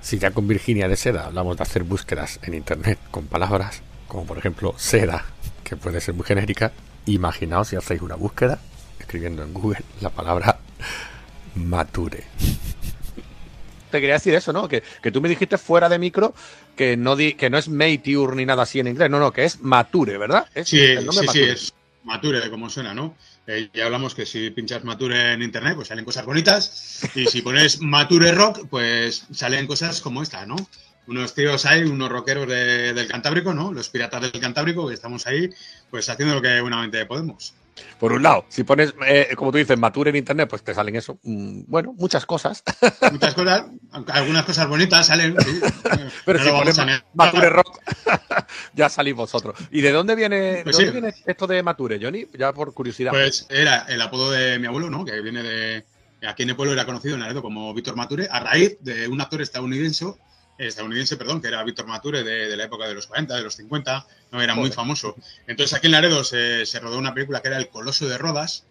[0.01, 4.25] Si ya con Virginia de seda hablamos de hacer búsquedas en internet con palabras, como
[4.25, 5.27] por ejemplo seda,
[5.65, 6.73] que puede ser muy genérica,
[7.07, 8.59] imaginaos si hacéis una búsqueda
[8.99, 10.61] escribiendo en Google la palabra
[11.55, 12.25] mature.
[13.91, 14.69] Te quería decir eso, ¿no?
[14.69, 16.35] Que, que tú me dijiste fuera de micro
[16.77, 19.45] que no, di, que no es mature ni nada así en inglés, no, no, que
[19.45, 20.47] es mature, ¿verdad?
[20.55, 21.53] Es Sí, el nombre sí, sí, Mature.
[21.53, 23.15] es Mature, como suena, ¿no?
[23.51, 27.01] Eh, ya hablamos que si pinchas Mature en internet, pues salen cosas bonitas.
[27.15, 30.57] Y si pones Mature Rock, pues salen cosas como esta, ¿no?
[31.07, 33.73] Unos tíos hay, unos rockeros de- del Cantábrico, ¿no?
[33.73, 35.49] Los piratas del Cantábrico, que estamos ahí,
[35.91, 37.55] pues haciendo lo que buenamente podemos.
[37.99, 40.97] Por un lado, si pones, eh, como tú dices, mature en internet, pues te salen
[40.97, 41.19] eso.
[41.23, 42.63] mm, bueno, muchas cosas.
[43.13, 43.65] Muchas cosas,
[44.09, 45.37] algunas cosas bonitas salen.
[45.41, 45.61] sí.
[46.25, 47.03] Pero No si pones.
[47.15, 47.81] Mature Rock,
[48.75, 49.59] ya salís vosotros.
[49.71, 51.07] ¿Y de dónde viene, Pues de dónde sí.
[51.13, 52.27] viene esto de Mature, Johnny?
[52.39, 53.11] Ya por curiosidad.
[53.13, 55.05] Pues era el apodo de mi abuelo, ¿no?
[55.05, 55.85] Que viene de.
[56.27, 59.21] Aquí en el pueblo era conocido en Laredo como Víctor Mature, a raíz de un
[59.21, 60.07] actor estadounidense,
[60.67, 63.55] estadounidense, perdón, que era Víctor Mature de, de la época de los 40, de los
[63.55, 65.15] 50, no era muy famoso.
[65.47, 68.65] Entonces aquí en Laredo se, se rodó una película que era El Coloso de Rodas.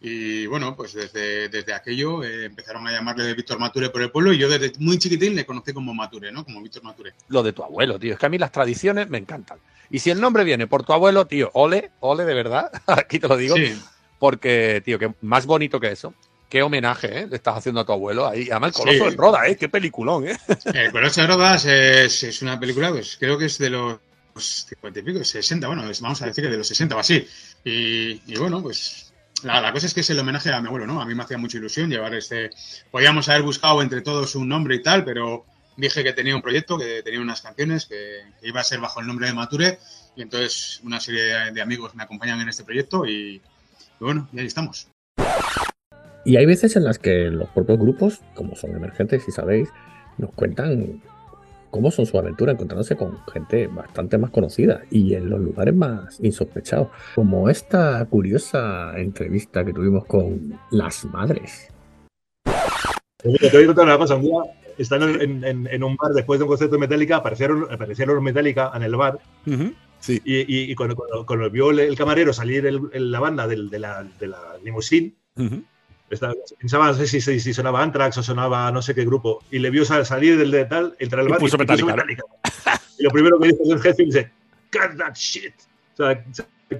[0.00, 4.32] Y bueno, pues desde, desde aquello eh, empezaron a llamarle Víctor Mature por el pueblo
[4.32, 6.44] y yo desde muy chiquitín le conocí como Mature, ¿no?
[6.44, 7.14] Como Víctor Mature.
[7.28, 8.12] Lo de tu abuelo, tío.
[8.12, 9.58] Es que a mí las tradiciones me encantan.
[9.90, 12.70] Y si el nombre viene por tu abuelo, tío, ole, ole de verdad.
[12.86, 13.56] Aquí te lo digo.
[13.56, 13.80] Sí.
[14.18, 16.14] Porque, tío, que más bonito que eso.
[16.48, 17.26] Qué homenaje, ¿eh?
[17.28, 18.48] Le estás haciendo a tu abuelo ahí.
[18.50, 18.82] Además, el Sí.
[18.98, 19.56] Coloso de Roda, ¿eh?
[19.56, 20.36] Qué peliculón, ¿eh?
[20.72, 23.98] El Coloso de Rodas es, es una película, pues creo que es de los
[24.36, 27.26] 50 y pico, 60, bueno, es- vamos a decir que de los 60 o así.
[27.64, 30.86] Y, y bueno, pues la, la cosa es que es el homenaje a mi abuelo,
[30.86, 31.00] ¿no?
[31.00, 32.50] A mí me hacía mucha ilusión llevar este...
[32.92, 35.44] Podíamos haber buscado entre todos un nombre y tal, pero
[35.76, 39.00] dije que tenía un proyecto, que tenía unas canciones, que, que iba a ser bajo
[39.00, 39.78] el nombre de Mature,
[40.14, 43.36] y entonces una serie de, de amigos me acompañan en este proyecto y,
[44.00, 44.86] y bueno, y ahí estamos.
[46.26, 49.68] Y hay veces en las que los propios grupos, como son emergentes, si sabéis,
[50.18, 51.00] nos cuentan
[51.70, 56.18] cómo son su aventura encontrándose con gente bastante más conocida y en los lugares más
[56.20, 56.88] insospechados.
[57.14, 61.68] Como esta curiosa entrevista que tuvimos con las madres.
[63.22, 64.16] Te voy a contar una cosa.
[64.16, 64.38] Un día,
[64.78, 68.24] estando en, en- en un bar después de un concierto de Metallica, aparecieron, aparecieron los
[68.24, 69.20] Metallica en el bar.
[70.00, 70.20] Sí.
[70.24, 73.70] Y, y- y cuando, cuando- cuando vio el, camarero salir el- el- la banda del-
[73.70, 75.14] de, la, de la limusín,
[76.10, 79.42] estaba- pensaba, no sé si, si, si sonaba Anthrax o sonaba no sé qué grupo,
[79.50, 81.96] y le vio sal- salir del de tal, entrar al Y bar puso Metallica, ¿no?
[81.96, 82.22] Metallica.
[82.98, 84.30] Y lo primero que dijo el jefe dice,
[84.72, 85.52] cut that shit.
[85.94, 86.24] O sea,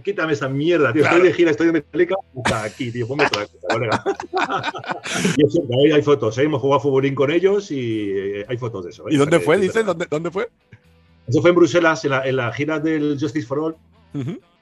[0.02, 1.02] quítame esa mierda, tío.
[1.02, 1.16] Claro.
[1.16, 2.14] Estoy de gira, estoy de Metallica,
[2.44, 3.06] hasta aquí, tío.
[3.08, 4.04] Ponme otra cosa, colega.
[5.36, 6.42] y es cierto, hay, hay fotos, ¿eh?
[6.42, 9.08] hemos jugado futbolín con ellos y eh, hay fotos de eso.
[9.08, 9.14] ¿eh?
[9.14, 9.56] ¿Y dónde sea, fue?
[9.56, 10.48] que- Dice, ¿dónde, dónde fue?
[11.26, 13.76] Eso fue en Bruselas, en la, en la gira del Justice for All.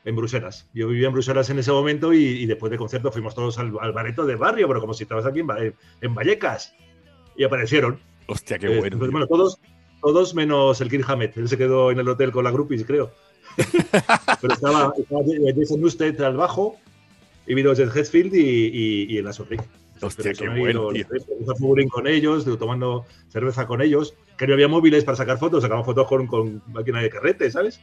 [0.04, 0.68] En Bruselas.
[0.74, 3.72] Yo vivía en Bruselas en ese momento y, y después del concierto fuimos todos al,
[3.80, 6.74] al bareto de barrio, pero como si estabas aquí en, en- Vallecas.
[7.36, 7.98] Y aparecieron.
[8.26, 8.98] Hostia, qué Eh, bueno.
[8.98, 9.58] pues, bueno, todos,
[10.02, 11.36] todos menos el Kirk Hammett.
[11.38, 13.12] Él se quedó en el hotel con la groupies, creo.
[14.40, 15.22] pero estaba, estaba
[15.56, 16.76] Jason Newsted al bajo,
[17.46, 19.26] y vino Jet Hetfield y, y, y el.
[19.26, 21.06] Hostia, qué bueno, los tío.
[21.58, 24.14] futbolín con ellos, tomando cerveza con ellos.
[24.36, 27.80] Que no había móviles para sacar fotos, sacamos fotos con, con máquina de carrete, ¿sabes?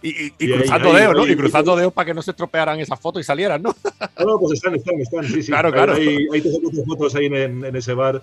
[0.00, 1.22] Y, y- y Y ahí- cruzando ahí- dedos, ¿no?
[1.24, 3.74] ahí- Y cruzando dedos para que no se estropearan esas fotos y salieran, ¿no?
[4.18, 5.50] No, no, pues están, están, están, sí, sí.
[5.50, 5.94] Claro, claro.
[5.96, 8.22] Saco tus fotos ahí en, en ese bar.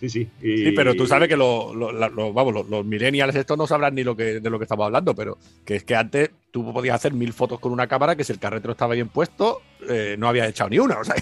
[0.00, 0.28] Sí, sí.
[0.40, 4.02] Sí, pero tú sabes que lo- lo- vamos, los, los millennials estos no sabrán ni
[4.02, 7.12] lo que, de lo que estamos hablando, pero que es que antes tú podías hacer
[7.12, 10.46] mil fotos con una cámara que si el carretero estaba bien puesto, eh, no había
[10.48, 10.98] echado ni una.
[11.00, 11.16] O sea,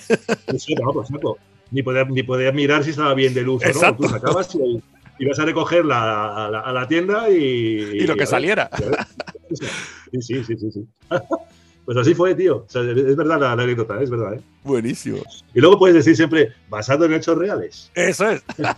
[0.59, 1.39] Sí, no, pues, saco.
[1.73, 3.97] Ni poder, ni poder mirar si estaba bien de luz o no.
[3.97, 4.81] Tú sacabas y
[5.19, 7.37] ibas a recogerla a la, a la tienda y.
[7.37, 8.71] Y lo que saliera.
[9.51, 9.57] y.
[9.57, 10.71] Sí, sí, sí, sí.
[10.71, 10.89] sí.
[11.89, 12.59] Pues así fue, tío.
[12.59, 14.35] O sea, es verdad la, la anécdota, es verdad.
[14.35, 14.43] ¿eh?
[14.63, 15.21] buenísimo.
[15.55, 17.91] Y luego puedes decir siempre, basado en hechos reales.
[17.95, 18.45] Eso es.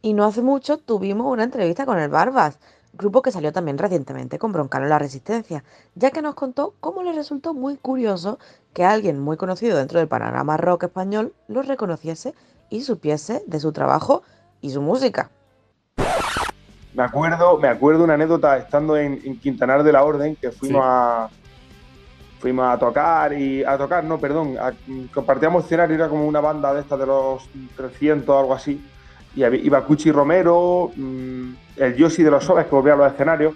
[0.00, 2.58] Y no hace mucho tuvimos una entrevista con el Barbas,
[2.92, 5.64] grupo que salió también recientemente con Broncano en la Resistencia,
[5.94, 8.38] ya que nos contó cómo le resultó muy curioso
[8.74, 12.34] que alguien muy conocido dentro del panorama rock español lo reconociese
[12.74, 14.22] y supiese de su trabajo
[14.60, 15.30] y su música.
[16.92, 20.82] Me acuerdo, me acuerdo una anécdota estando en, en Quintanar de la Orden, que fuimos
[20.82, 20.88] Sí.
[20.88, 21.28] a
[22.40, 24.72] fuimos a tocar y a tocar, no, perdón, a-
[25.14, 28.84] compartíamos escenario, era como una banda de estas de los 300 o algo así.
[29.34, 33.10] Y había- iba Cuchi Romero, mm, el Yoshi de los Sobes que volvía a los
[33.12, 33.54] escenarios.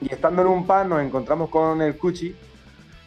[0.00, 2.34] Y estando en un pan nos encontramos con el Cuchi.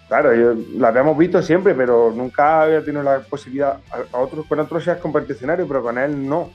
[0.08, 3.80] Claro, yo, la habíamos visto siempre, pero nunca había tenido la posibilidad.
[3.91, 6.51] A, a otros, con otros compartido escenario, pero con él no.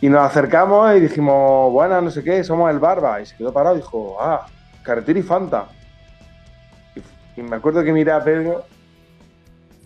[0.00, 3.20] Y nos acercamos y dijimos, bueno, no sé qué, somos el Barba.
[3.20, 4.46] Y se quedó parado y dijo, ah,
[4.82, 5.68] carretera y Fanta.
[7.36, 8.64] Y, y me acuerdo que miré a Pedro.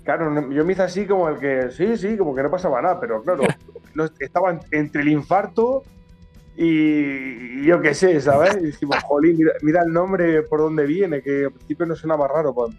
[0.02, 2.98] Claro, yo me hice así como el que, sí, sí, como que no pasaba nada,
[2.98, 3.42] pero claro,
[4.18, 5.82] estaba en- entre el infarto
[6.60, 8.58] y, y yo qué sé, ¿sabes?
[8.60, 12.28] Y dijimos, jolín, mira, mira el nombre por dónde viene, que al principio no sonaba
[12.28, 12.52] raro.
[12.54, 12.74] Pues.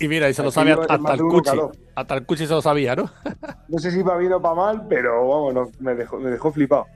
[0.00, 1.50] Y mira, y se lo sabe hasta, el Cuchi.
[1.94, 3.10] Hasta el Cuchi se lo sabía, ¿no?
[3.68, 6.50] No sé si para bien o para mal, pero vamos, no, me, dejó, me dejó
[6.50, 6.86] flipado.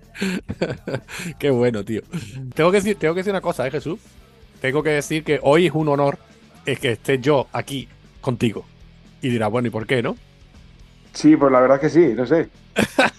[1.39, 2.01] Qué bueno, tío.
[2.55, 4.01] Tengo que decir, tengo que decir una cosa, ¿eh, Jesús?
[4.61, 6.19] Tengo que decir que hoy es un honor
[6.65, 7.89] es que esté yo aquí
[8.23, 8.65] contigo.
[9.21, 10.17] Y dirá, bueno, ¿y por qué, no?
[11.13, 12.49] Sí, pues la verdad es que sí, no sé.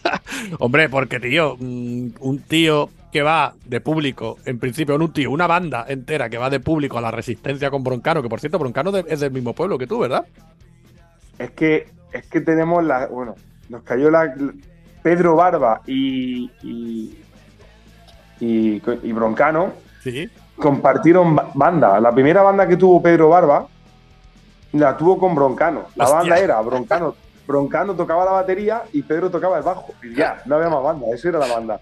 [0.59, 5.47] Hombre, porque, tío, mm, un tío que va de público, en principio, un tío, una
[5.47, 8.95] banda entera que va de público a la resistencia con Broncano, que por cierto, Broncano
[8.97, 10.25] es del mismo pueblo que tú, ¿verdad?
[11.39, 13.07] Es que, es que tenemos la.
[13.07, 13.35] Bueno,
[13.69, 14.33] nos cayó la.
[15.03, 16.51] Pedro Barba y.
[16.63, 17.17] y,
[18.39, 19.71] y, y Broncano
[20.03, 20.29] Sí.
[20.57, 21.99] compartieron ba- banda.
[21.99, 23.67] La primera banda que tuvo Pedro Barba
[24.73, 25.83] la tuvo con Broncano.
[25.95, 26.17] La Hostia.
[26.19, 27.15] banda era Broncano.
[27.47, 29.93] Broncano tocaba la batería y Pedro tocaba el bajo.
[30.03, 31.79] Y ya, no había más banda, eso era la banda.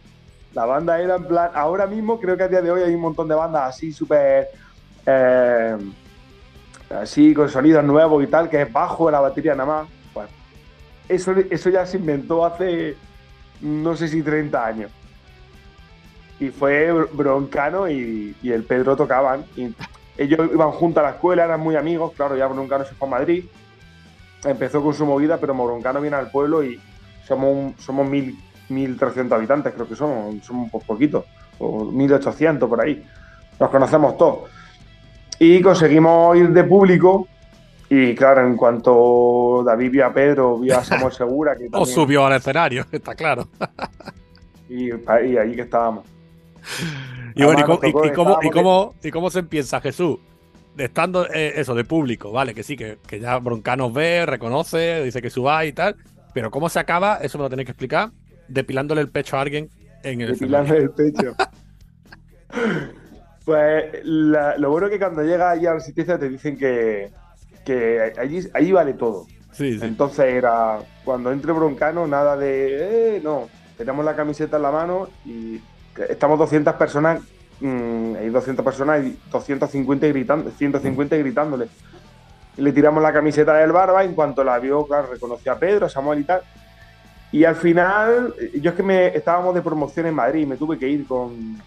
[0.53, 1.49] La banda era en plan.
[1.53, 4.47] Ahora mismo creo que a día de hoy hay un montón de bandas así súper.
[5.05, 5.75] eh,
[6.89, 9.89] así con sonidos nuevos y tal, que es bajo la batería nada más.
[10.13, 10.29] Pues,
[11.09, 12.95] eso, eso ya se inventó hace
[13.61, 14.91] no sé si 30 años.
[16.39, 19.45] Y fue Br- Broncano y, y el Pedro tocaban.
[19.55, 19.73] Y
[20.17, 22.11] ellos iban juntos a la escuela, eran muy amigos.
[22.15, 23.45] Claro, ya Broncano se fue a Madrid.
[24.45, 26.79] Empezó con su movida, pero Broncano viene al pueblo y
[27.27, 28.37] somos, un- somos mil,
[28.69, 30.43] 1.300 habitantes, creo que somos.
[30.45, 31.25] Somos un poquitos.
[31.59, 33.03] O 1.800 por ahí.
[33.59, 34.49] Nos conocemos todos.
[35.39, 37.27] Y conseguimos ir de público.
[37.89, 41.95] Y claro, en cuanto David vio a Pedro, vio a Samuel Segura, que O también-
[41.95, 43.47] subió al escenario, está claro.
[44.69, 46.05] y, y ahí que estábamos.
[47.35, 50.17] Y bueno, ¿y Además, cómo, y- cómo- y cómo- y cómo se empieza, Jesús?
[50.77, 55.21] Estando eh, eso de público, vale, que sí, que, que ya Broncano ve, reconoce, dice
[55.21, 55.95] que suba y tal,
[56.33, 57.17] pero ¿cómo se acaba?
[57.21, 58.11] Eso me lo tenéis que explicar.
[58.47, 59.69] Depilándole el pecho a alguien
[60.03, 61.35] en el Depilarme el pecho.
[63.45, 67.11] Pues la- lo bueno es que cuando llega allí a la resistencia te dicen que,
[67.63, 69.27] que allí, allí vale todo.
[69.51, 69.85] Sí, sí.
[69.85, 73.47] Entonces era, cuando entre Broncano, nada de, eh, no,
[73.77, 75.61] tenemos la camiseta en la mano y
[76.09, 77.21] estamos 200 personas,
[77.59, 81.67] mm, hay 200 personas y 250 gritando, 150 gritándole.
[82.57, 85.89] Le tiramos la camiseta del barba, en cuanto la vio, claro, reconoció a Pedro, a
[85.89, 86.41] Samuel y tal.
[87.31, 90.77] Y al final, yo es que me estábamos de promoción en Madrid y me tuve
[90.77, 91.59] que ir con,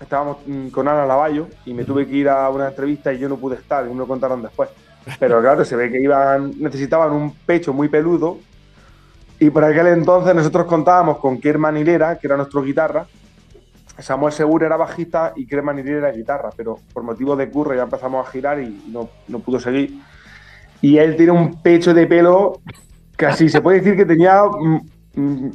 [0.00, 3.28] estábamos mm, con Ana Lavallo y me tuve que ir a una entrevista y yo
[3.28, 4.68] no pude estar, y me lo contaron después.
[5.18, 8.38] Pero claro, se ve que iban, necesitaban un pecho muy peludo
[9.40, 13.06] y por aquel entonces nosotros contábamos con Kerman Hilera, que era nuestro guitarra,
[13.98, 17.82] Samuel Segura era bajista y Kerman Hilera era guitarra, pero por motivos de curro ya
[17.82, 20.00] empezamos a girar y no, no pudo seguir.
[20.80, 22.60] Y él tiene un pecho de pelo
[23.16, 24.80] casi, se puede decir que tenía mm,
[25.14, 25.50] mm,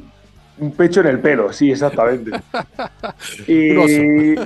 [0.58, 2.30] un pecho en el pelo, sí, exactamente.
[3.48, 4.36] Y,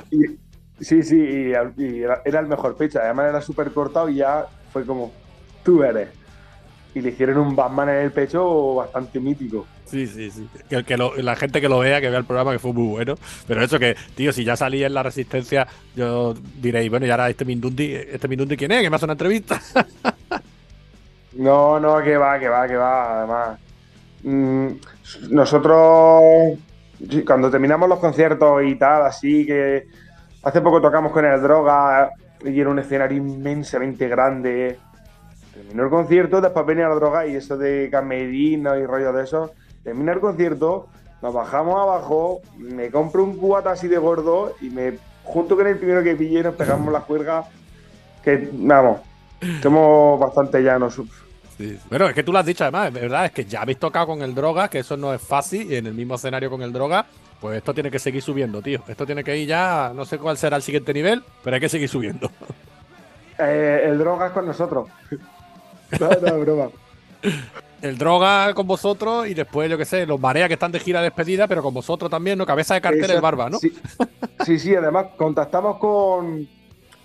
[0.79, 2.99] sí, sí, y, y era, era el mejor pecho.
[2.99, 5.11] Además era súper cortado y ya fue como,
[5.63, 6.09] tú eres.
[6.95, 9.65] Y le hicieron un Batman en el pecho bastante mítico.
[9.89, 10.47] Sí, sí, sí.
[10.69, 13.15] Que, que la gente que lo vea, que vea el programa, que fue muy bueno.
[13.47, 17.29] Pero eso que, tío, si ya salí en la resistencia, yo diréis, bueno, y ahora
[17.29, 18.81] este Mindundi, ¿este Mindundi quién es?
[18.81, 19.61] Que me hace una entrevista.
[21.31, 23.19] No, no, que va, que va, que va.
[23.19, 23.59] Además,
[24.23, 24.67] mm,
[25.29, 26.57] nosotros,
[27.25, 29.87] cuando terminamos los conciertos y tal, así que
[30.43, 32.09] hace poco tocamos con el Droga
[32.43, 34.79] y era un escenario inmensamente grande.
[35.53, 39.51] Terminó el concierto, después venía la droga y eso de camerino y rollo de eso.
[39.83, 40.87] Termina el concierto,
[41.21, 45.77] nos bajamos abajo, me compro un cubata así de gordo y me junto con el
[45.77, 47.49] primero que pillé nos pegamos la cuerda.
[48.23, 48.99] Que, vamos,
[49.61, 51.01] somos bastante llanos.
[51.89, 54.07] Bueno, es que tú lo has dicho además, es verdad, es que ya habéis tocado
[54.07, 56.71] con el droga, que eso no es fácil, y en el mismo escenario con el
[56.71, 57.05] droga,
[57.41, 58.81] pues esto tiene que seguir subiendo, tío.
[58.87, 61.69] Esto tiene que ir ya, no sé cuál será el siguiente nivel, pero hay que
[61.69, 62.31] seguir subiendo.
[63.37, 64.89] Eh, el droga es con nosotros.
[65.99, 66.69] No, no, broma.
[67.81, 71.01] El droga con vosotros y después, yo qué sé, los marea que están de gira
[71.01, 72.45] despedida, pero con vosotros también, ¿no?
[72.45, 73.57] Cabeza de cartel el Exacto, barba, ¿no?
[73.59, 73.71] Sí,
[74.45, 76.47] sí, sí, además contactamos con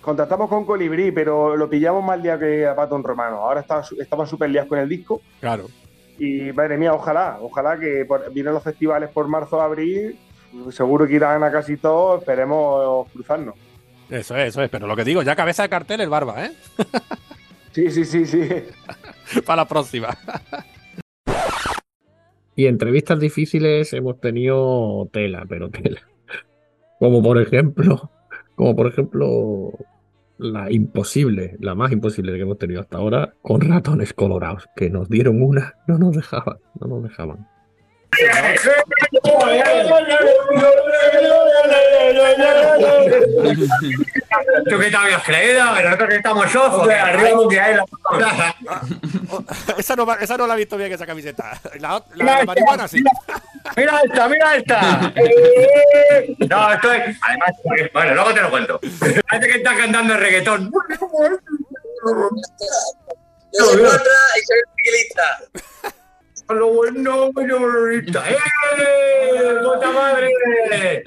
[0.01, 3.37] contactamos con Colibrí, pero lo pillamos más día que a Patón Romano.
[3.37, 5.21] Ahora está, estaban súper liados con el disco.
[5.39, 5.65] Claro.
[6.19, 10.19] Y madre mía, ojalá, ojalá que por- vienen los festivales por marzo, abril.
[10.71, 13.55] Seguro que irán a casi todos, esperemos cruzarnos.
[14.09, 16.51] Eso es, eso es, pero lo que digo, ya cabeza de cartel el barba, ¿eh?
[17.75, 18.39] Sí, sí, sí, sí.
[19.45, 20.07] Para la próxima.
[22.55, 25.99] Y entrevistas difíciles hemos tenido tela, pero tela.
[26.99, 28.11] Como por ejemplo,
[28.55, 29.73] como por ejemplo,
[30.37, 35.09] la imposible, la más imposible que hemos tenido hasta ahora, con ratones colorados, que nos
[35.09, 37.45] dieron una, no nos dejaban, no nos dejaban.
[44.69, 45.75] ¿Tú qué te habías creído?
[45.75, 46.87] Que nosotros estamos sofos.
[46.87, 47.85] que arriba que hay la
[49.77, 51.59] esa, no, esa no la he visto bien, esa camiseta.
[51.79, 52.01] La,
[52.45, 53.03] marihuana sí.
[53.75, 55.13] Mira esta, mira esta.
[56.49, 57.17] No, esto es.
[57.21, 57.51] Además,
[57.93, 58.79] bueno, luego te lo cuento.
[59.29, 60.71] Parece que estás cantando reggaetón.
[63.57, 65.39] Yo soy contra y soy tranquilista.
[66.49, 68.23] Lo bueno, bueno, bonita.
[68.29, 69.57] ¡Eh!
[69.63, 71.03] ¡Puta madre!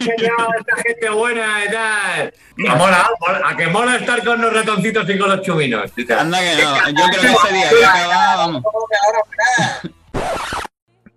[0.00, 2.32] Genial, esta gente buena y tal.
[2.68, 3.10] A mola,
[3.44, 5.92] a que mola estar con los ratoncitos y con los chuminos.
[6.18, 8.62] Anda que no, yo creo que ese día que acababa, vamos.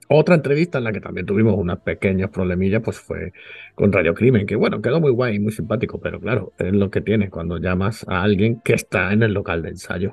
[0.09, 3.31] Otra entrevista en la que también tuvimos unas pequeñas problemillas, pues fue
[3.73, 6.91] con Radio Crimen, que bueno, quedó muy guay y muy simpático, pero claro, es lo
[6.91, 10.11] que tienes cuando llamas a alguien que está en el local de ensayo.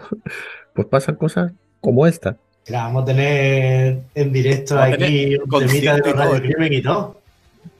[0.72, 2.38] Pues pasan cosas como esta.
[2.66, 6.40] Mira, vamos a tener en directo Vamos aquí un temita de Radio.
[6.40, 7.20] Crimen y todo.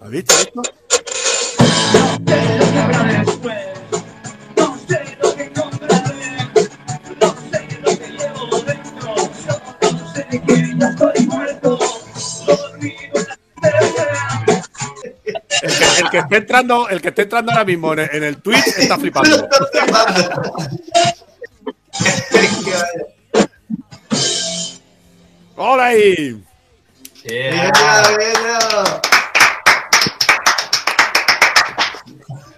[0.00, 0.62] ¿Has visto esto?
[15.62, 18.24] El que, el que esté entrando, el que esté entrando ahora mismo en el, en
[18.24, 19.46] el Twitch está flipando.
[25.62, 26.42] ¡Hola ahí!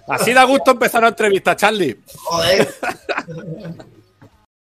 [0.07, 1.99] Así da gusto empezar la entrevista, Charlie.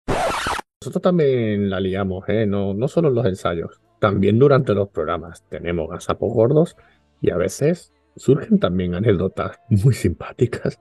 [0.06, 2.46] Nosotros también la liamos, ¿eh?
[2.46, 5.42] No, no solo en los ensayos, también durante los programas.
[5.50, 6.78] Tenemos gazapos gordos
[7.20, 10.78] y a veces surgen también anécdotas muy simpáticas.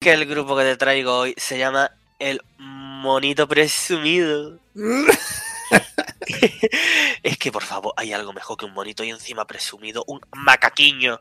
[0.00, 4.58] Que el grupo que te traigo hoy se llama El Monito Presumido.
[7.22, 10.04] es que, por favor, hay algo mejor que un monito y encima presumido.
[10.06, 11.20] Un macaquiño.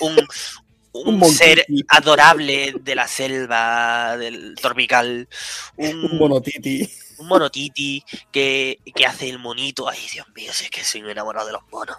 [0.00, 0.16] Un,
[0.92, 5.28] un, Un ser adorable de la selva, del tropical.
[5.76, 6.88] Un, Un monotiti.
[7.18, 9.88] un monotiti que, que hace el monito.
[9.88, 11.96] Ay, Dios mío, si es que soy un enamorado de los monos.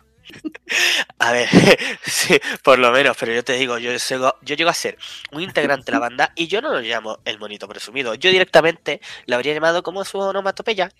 [1.20, 1.50] A ver,
[2.06, 4.98] sí, por lo menos, pero yo te digo, yo, llego- yo llego a ser
[5.34, 8.16] un integrante de la banda y yo no lo llamo el monito presumido.
[8.16, 10.92] Yo directamente lo habría llamado como su onomatopeya.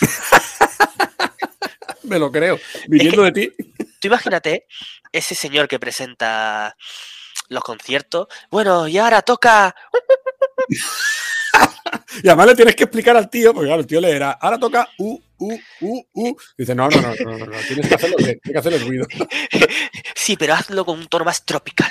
[2.04, 2.58] Me lo creo.
[2.88, 3.52] Viniendo de ti.
[4.00, 4.66] Tú imagínate
[5.12, 6.76] ese señor que presenta
[7.48, 8.26] los conciertos.
[8.50, 9.74] Bueno, y ahora toca.
[12.22, 14.58] Y además le tienes que explicar al tío, porque claro, el tío le era, ahora
[14.58, 16.36] toca u, u, u, u.
[16.56, 19.06] Dice, no, no, no, no, no, no, tienes que hacerlo, tienes que hacer el ruido.
[20.14, 21.90] Sí, pero hazlo con un tono más tropical.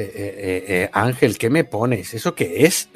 [0.00, 2.14] Eh, eh, eh, Ángel, ¿qué me pones?
[2.14, 2.88] ¿Eso qué es?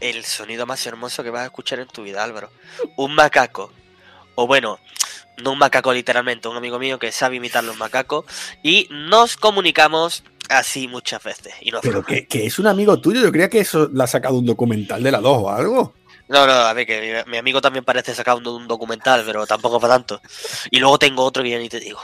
[0.00, 2.50] El sonido más hermoso que vas a escuchar en tu vida, Álvaro.
[2.96, 3.72] Un macaco.
[4.34, 4.78] O bueno,
[5.42, 8.24] no un macaco literalmente, un amigo mío que sabe imitar los macacos.
[8.62, 11.52] Y nos comunicamos así muchas veces.
[11.60, 14.36] Y Pero que, que es un amigo tuyo, yo creía que eso le ha sacado
[14.36, 15.94] un documental de la 2 o algo.
[16.28, 19.78] No, no, a ver, que mi, mi amigo también parece sacando un documental, pero tampoco
[19.78, 20.22] para tanto.
[20.70, 22.00] Y luego tengo otro que ya ni te digo.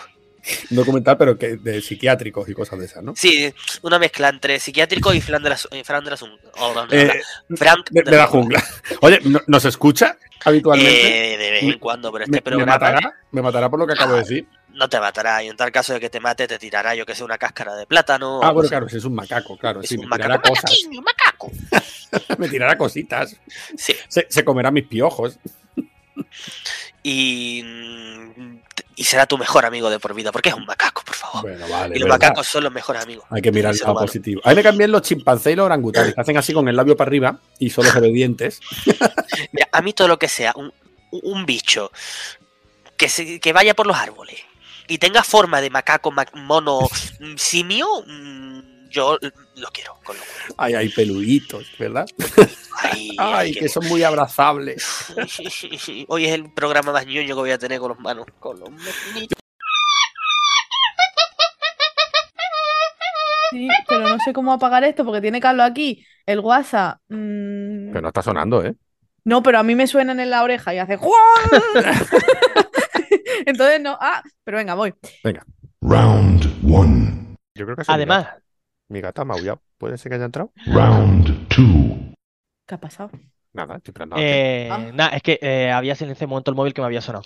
[0.70, 3.14] Un documental, pero que de psiquiátricos y cosas de esas, ¿no?
[3.16, 6.86] Sí, una mezcla entre psiquiátrico y Fran de la, Fran de la, Sun- oh, no,
[6.86, 7.20] no, Eh,
[7.57, 8.62] Frank de, de la jungla.
[9.01, 11.34] Oye, ¿no- ¿nos escucha habitualmente?
[11.34, 13.86] Eh, de vez en cuando, pero este me, me programa matará, me matará por lo
[13.86, 14.47] que acabo de decir.
[14.74, 15.42] no te matará.
[15.42, 17.74] Y en tal caso de que te mate, te tirará, yo que sé, una cáscara
[17.76, 18.40] de plátano.
[18.42, 19.80] Ah, bueno, claro, si es un macaco, claro.
[19.80, 20.42] Es sí, un me macaco.
[20.42, 20.84] tirará cosas.
[20.90, 21.53] un macaco.
[22.38, 23.36] me tirará cositas.
[23.78, 23.95] Sí.
[24.09, 25.38] Se, se comerá mis piojos.
[27.03, 27.62] Y,
[28.97, 31.42] y será tu mejor amigo de por vida, porque es un macaco, por favor.
[31.42, 31.97] Bueno, vale.
[31.97, 32.28] y los verdad.
[32.28, 33.24] macacos son los mejores amigos.
[33.30, 34.01] Hay que mirar humano.
[34.01, 34.40] positivo.
[34.45, 37.09] A mí me cambian los chimpancés y los orangutanes, hacen así con el labio para
[37.09, 38.61] arriba y son los obedientes.
[39.53, 40.72] Mira, a mí todo lo que sea un,
[41.11, 41.90] un bicho
[42.97, 44.40] que, se- que vaya por los árboles
[44.86, 46.80] y tenga forma de macaco, ma- mono,
[47.36, 48.61] simio, mm,
[48.95, 49.18] yo
[49.57, 49.99] lo quiero.
[50.05, 50.55] Con locura.
[50.57, 52.07] Ay, hay peluditos, ¿verdad?
[53.18, 55.12] Ay, que son muy abrazables.
[56.09, 58.26] Hoy es el programa más ñoño que voy a tener con los manos.
[58.38, 58.68] Con los.
[63.51, 66.99] Sí, pero no sé cómo apagar esto porque tiene Carlos aquí el WhatsApp.
[67.09, 68.74] mm, Pero no está sonando, ¿eh?
[69.24, 71.14] No, pero a mí me suenan en la oreja y hace ¡Juan!
[73.47, 73.97] Entonces no.
[74.01, 74.92] Ah, pero venga, voy.
[75.22, 75.45] Venga.
[75.80, 77.36] Round one.
[77.55, 78.26] Yo creo que Además.
[78.95, 79.61] Mi gata ha maullado.
[79.76, 80.53] ¿Puede ser que haya entrado?
[80.66, 82.14] Round two.
[82.64, 83.11] ¿Qué ha pasado?
[83.53, 84.14] Nada, estoy esperando.
[84.16, 84.78] eh, Ah.
[84.95, 87.24] nada, es que eh, había sido en ese momento el móvil que me había sonado.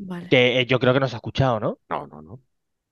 [0.00, 0.28] Vale.
[0.28, 1.78] Que eh, yo creo que no se ha escuchado, ¿no?
[1.88, 2.40] No, no, no.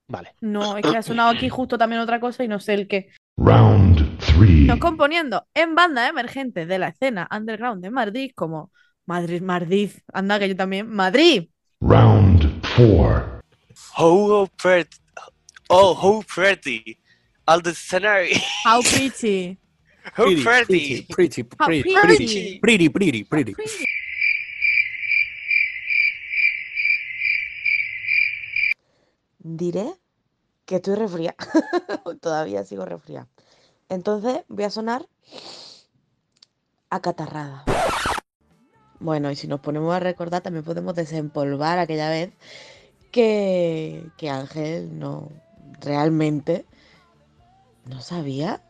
[0.07, 0.33] Vale.
[0.39, 3.09] No, es que ha sonado aquí justo también otra cosa y no sé el qué.
[3.35, 4.65] Round three.
[4.65, 8.71] Nos componiendo en bandas emergentes de la escena underground de Madrid como
[9.07, 11.49] Madrid, Madrid, anda que yo también, Madrid.
[11.81, 13.41] Round four.
[13.97, 14.97] Oh, oh, pretty.
[15.67, 16.97] Oh, oh, pretty.
[17.49, 18.33] All the scenery.
[18.63, 19.57] How pretty.
[20.17, 21.01] Oh, Pretty, pretty.
[21.09, 22.59] pretty, How pretty, pretty.
[22.59, 23.53] pretty, pretty, pretty.
[29.39, 29.93] Diré
[30.65, 31.35] que estoy resfriada.
[32.21, 33.27] Todavía sigo resfriada.
[33.89, 35.07] Entonces voy a sonar
[36.89, 37.63] acatarrada.
[38.99, 42.31] Bueno, y si nos ponemos a recordar, también podemos desempolvar aquella vez
[43.11, 45.31] que, que Ángel no
[45.81, 46.65] realmente
[47.89, 48.61] no sabía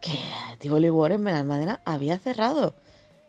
[0.00, 0.18] que
[0.58, 2.76] Tivoli War en Benalmádena había cerrado.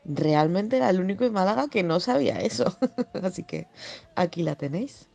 [0.05, 2.78] Realmente era el único en Málaga que no sabía eso.
[3.23, 3.67] Así que
[4.15, 5.07] aquí la tenéis.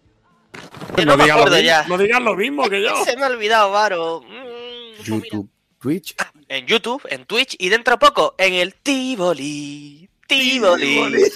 [0.97, 1.87] Yo no digas lo mismo- ya.
[1.87, 2.97] no digas lo mismo que yo.
[3.05, 4.23] Se me ha olvidado, Varo.
[4.23, 5.49] Mm, YouTube,
[5.79, 6.17] Twitch.
[6.49, 10.11] En YouTube, en Twitch y dentro poco en el Tivoli.
[10.27, 11.25] Tivoli.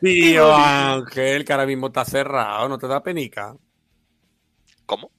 [0.00, 3.56] Tío Ángel, que ahora mismo está cerrado, ¿no te da penica?
[4.84, 5.10] ¿Cómo?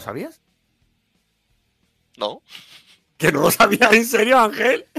[0.00, 0.40] ¿No lo sabías?
[2.16, 2.42] No.
[3.18, 4.86] ¿Que no lo sabías en serio, Ángel?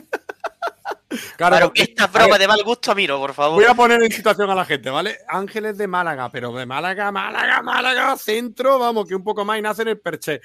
[1.35, 3.55] Claro, Claro, porque- esta broma de mal gusto a mí no, por favor.
[3.61, 5.17] Voy a poner en situación a la gente, ¿vale?
[5.27, 9.59] Ángel es de Málaga, pero de Málaga, Málaga, Málaga, centro, vamos, que un poco más
[9.59, 10.39] y nace en el Perché.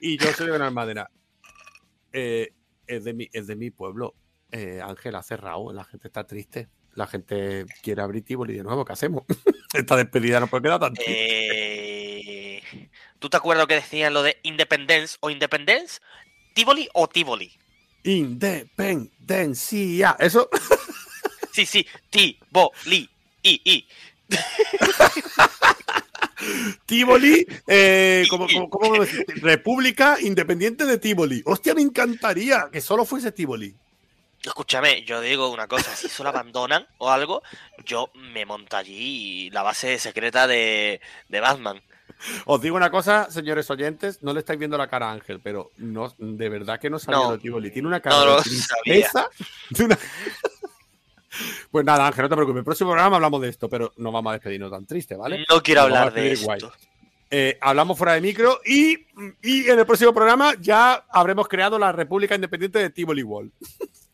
[0.00, 1.10] Y yo soy de Benalmádena.
[2.12, 2.50] Eh,
[2.86, 4.14] es, de mi, es de mi pueblo.
[4.50, 6.70] Eh, Ángel ha cerrado, la gente está triste.
[6.96, 9.22] La gente quiere abrir Tivoli de nuevo, ¿qué hacemos?
[9.74, 10.94] Esta despedida no puede quedar tan.
[11.06, 12.62] Eh,
[13.18, 16.00] ¿Tú te acuerdas lo que decían lo de Independence o Independence?
[16.54, 17.52] ¿Tivoli o Tivoli?
[18.02, 20.16] Independencia.
[20.18, 20.48] Eso.
[21.52, 23.08] Sí, sí, Tivoli.
[23.42, 23.86] I, I.
[26.84, 29.24] Tivoli, eh, ¿cómo, cómo- cómo me decís?
[29.40, 31.40] República Independiente de Tivoli.
[31.46, 33.74] Hostia, me encantaría que solo fuese Tivoli.
[34.50, 37.42] Escúchame, yo digo una cosa, si eso lo abandonan o algo,
[37.84, 41.82] yo me monto allí la base secreta de, de Batman.
[42.46, 45.72] Os digo una cosa, señores oyentes, no le estáis viendo la cara a Ángel, pero
[45.78, 47.24] no, de verdad que no sabía No.
[47.30, 47.70] lo de Tivoli.
[47.70, 49.28] Tiene una cara No de tristeza,
[49.80, 49.98] una-
[51.70, 52.58] Pues nada, Ángel, no te preocupes.
[52.60, 55.44] El próximo programa hablamos de esto, pero no vamos a despedirnos tan triste, ¿vale?
[55.50, 56.72] No quiero Nos hablar de esto.
[57.30, 59.04] Eh, hablamos fuera de micro y,
[59.42, 63.50] y en el próximo programa ya habremos creado la República Independiente de Tivoli Wall.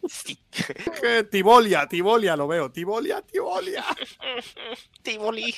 [1.30, 2.70] Tibolia, Tibolia, lo veo.
[2.70, 3.84] Tibolia, Tibolia.
[5.02, 5.54] Tivoli.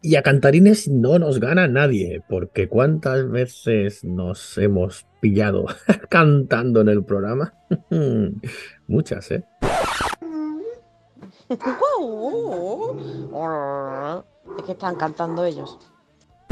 [0.00, 5.66] Y a cantarines no nos gana nadie, porque cuántas veces nos hemos pillado
[6.08, 7.52] cantando en el programa.
[8.86, 9.44] Muchas, ¿eh?
[14.56, 15.78] Es que están cantando ellos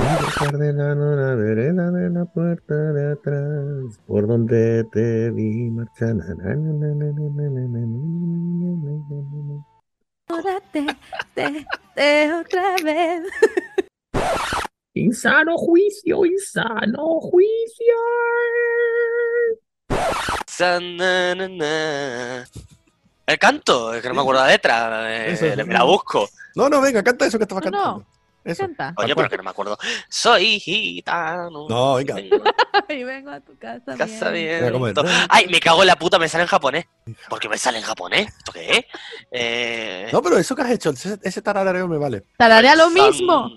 [0.07, 6.17] de la vereda de la puerta de atrás, por donde te vi marchar.
[10.29, 10.87] Ahora te,
[11.35, 13.23] te, otra vez.
[14.95, 17.95] Insano juicio, insano juicio.
[23.27, 26.29] El canto, es que no me acuerdo la letra, eh, eso, me la busco.
[26.55, 27.99] No, no, venga, canta eso que estabas no, cantando.
[27.99, 28.16] No.
[28.47, 28.63] Eso.
[28.63, 28.95] Canta.
[28.97, 29.77] Oye, pero que no me acuerdo.
[30.09, 31.67] Soy gitano.
[31.69, 32.17] No, venga.
[32.89, 33.97] Y vengo a tu casa.
[33.97, 34.73] Casa bien.
[35.29, 36.87] Ay, me cago en la puta, me sale en japonés.
[37.29, 38.29] ¿Por qué me sale en japonés?
[38.39, 38.85] ¿Esto qué es?
[39.31, 42.23] Eh, No, pero eso que has hecho, ese, ese tarareo me vale.
[42.37, 43.51] Tararea lo mismo.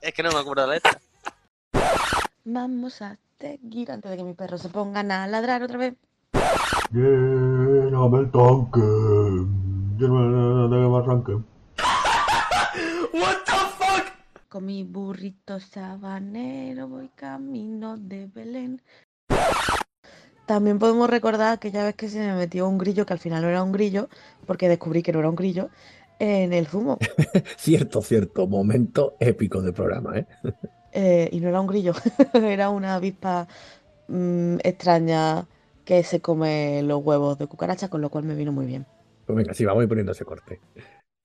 [0.00, 1.00] Es que no me acuerdo la letra.
[2.44, 5.94] Vamos a seguir antes de que mis perros se pongan a ladrar otra vez.
[6.90, 8.80] Lléname el tanque.
[9.96, 11.34] Lléname de arranque.
[13.14, 14.06] What the fuck?
[14.48, 18.82] Con mi burrito sabanero voy camino de Belén.
[20.44, 23.50] También podemos recordar aquella vez que se me metió un grillo, que al final no
[23.50, 24.08] era un grillo,
[24.46, 25.70] porque descubrí que no era un grillo,
[26.18, 26.98] en el zumo.
[27.56, 30.26] Cierto, cierto, momento épico del programa, ¿eh?
[30.92, 31.94] Eh, y no era un grillo,
[32.34, 33.48] era una avispa
[34.08, 35.46] mm, extraña
[35.84, 38.86] que se come los huevos de cucaracha, con lo cual me vino muy bien.
[39.26, 40.60] Pues venga, sí, vamos a ir poniendo ese corte.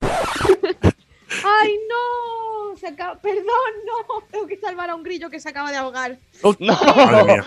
[0.00, 2.76] ¡Ay, no!
[2.76, 3.20] Se acaba...
[3.20, 3.44] Perdón,
[3.86, 4.20] no.
[4.30, 6.18] Tengo que salvar a un grillo que se acaba de ahogar.
[6.60, 7.44] Madre mía.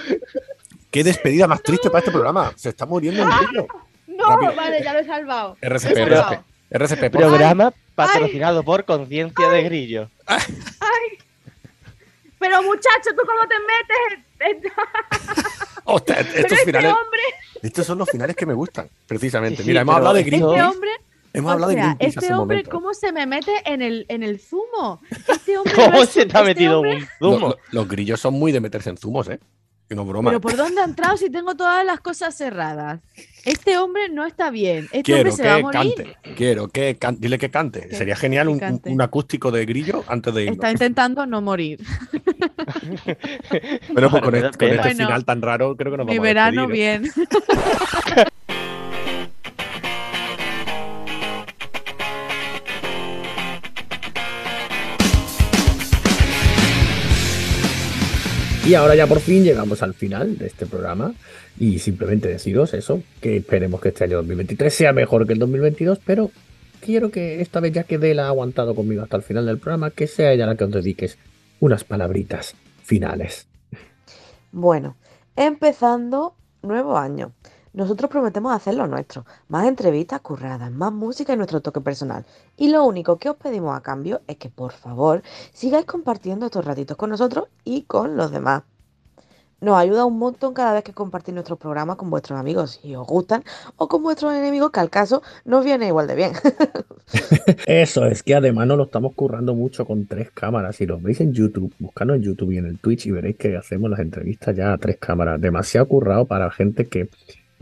[0.91, 2.51] Qué despedida más triste para este programa.
[2.55, 3.67] Se está muriendo el grillo.
[4.07, 4.55] No, Rápido.
[4.55, 5.57] vale, ya lo he salvado.
[5.61, 6.09] RCP, he RCP.
[6.09, 6.45] salvado.
[6.69, 10.09] RCP, Programa patrocinado por Conciencia de Grillo.
[10.26, 11.17] Ay.
[12.42, 13.56] Pero muchacho, ¿tú cómo te
[14.60, 14.74] metes?
[15.86, 16.92] Hostia, estos este finales.
[16.92, 17.22] hombre,
[17.62, 19.62] Estos son los finales que me gustan, precisamente.
[19.64, 20.56] Sí, Mira, hemos hablado de Greenpeace.
[20.58, 20.92] este hombre,
[21.34, 22.72] Hemos o hablado de Greenpeace este hace hombre, momento.
[22.72, 25.02] ¿cómo se me mete en el, en el zumo?
[25.30, 27.50] Este hombre ¿Cómo no es se te ha este metido hombre- un zumo?
[27.50, 29.39] lo- los grillos son muy de meterse en zumos, ¿eh?
[29.92, 30.30] Que no es broma.
[30.30, 33.02] Pero ¿por dónde ha entrado si tengo todas las cosas cerradas?
[33.44, 34.86] Este hombre no está bien.
[34.86, 35.96] Este Quiero hombre se va a que morir.
[35.96, 36.18] cante.
[36.38, 37.20] Quiero que cante.
[37.20, 37.89] Dile que cante.
[37.89, 38.89] Que- Sería genial que un, un- cante.
[38.89, 40.56] un acústico de grillo antes de irnos.
[40.56, 41.82] Está intentando no morir.
[43.94, 46.20] Pero pues con, este, con este Bueno, final tan raro, creo que nos Mi vamos
[46.20, 47.00] a verano despedir, ¿eh?
[47.00, 48.28] bien.
[58.66, 61.14] Y ahora ya por fin llegamos al final de este programa
[61.59, 65.99] y simplemente deciros eso, que esperemos que este año 2023 sea mejor que el 2022,
[66.05, 66.30] pero
[66.80, 69.89] quiero que esta vez ya que Dela ha aguantado conmigo hasta el final del programa,
[69.89, 71.18] que sea ella la que os dediques
[71.59, 73.47] unas palabritas finales.
[74.51, 74.95] Bueno,
[75.36, 77.34] empezando nuevo año.
[77.74, 82.26] Nosotros prometemos hacer lo nuestro, más entrevistas curradas, más música y nuestro toque personal.
[82.57, 85.22] Y lo único que os pedimos a cambio es que por favor
[85.53, 88.63] sigáis compartiendo estos ratitos con nosotros y con los demás.
[89.61, 93.05] Nos ayuda un montón cada vez que compartís nuestros programas con vuestros amigos si os
[93.05, 93.43] gustan
[93.78, 96.32] o con vuestros enemigos que al caso nos viene igual de bien.
[97.67, 100.78] Eso es que además nos lo estamos currando mucho con tres cámaras.
[100.78, 103.55] Si los veis en YouTube, buscadlo en YouTube y en el Twitch y veréis que
[103.55, 105.39] hacemos las entrevistas ya a tres cámaras.
[105.39, 107.09] Demasiado currado para gente que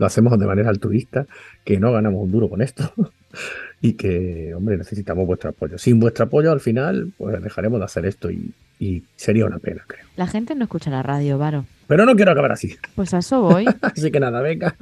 [0.00, 1.26] lo hacemos de manera altruista,
[1.64, 2.92] que no ganamos un duro con esto
[3.80, 5.78] y que, hombre, necesitamos vuestro apoyo.
[5.78, 9.84] Sin vuestro apoyo, al final, pues dejaremos de hacer esto y, y sería una pena,
[9.86, 10.06] creo.
[10.16, 11.66] La gente no escucha la radio, Varo.
[11.86, 12.76] Pero no quiero acabar así.
[12.94, 13.66] Pues a eso voy.
[13.82, 14.74] Así que nada, venga.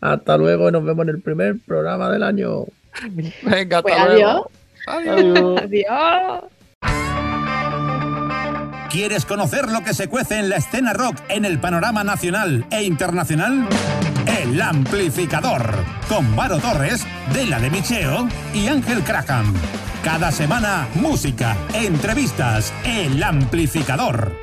[0.00, 2.64] Hasta luego y nos vemos en el primer programa del año.
[3.42, 4.50] Venga, hasta Pues luego.
[4.86, 5.62] adiós.
[5.62, 6.44] Adiós.
[8.94, 12.84] ¿Quieres conocer lo que se cuece en la escena rock en el panorama nacional e
[12.84, 13.66] internacional?
[14.24, 15.74] El Amplificador,
[16.08, 19.52] con Varo Torres, Dela de Micheo y Ángel Craham.
[20.04, 24.36] Cada semana, música, entrevistas, El Amplificador.